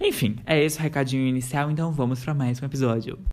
[0.00, 3.18] Enfim, é esse o recadinho inicial, então vamos para mais um episódio.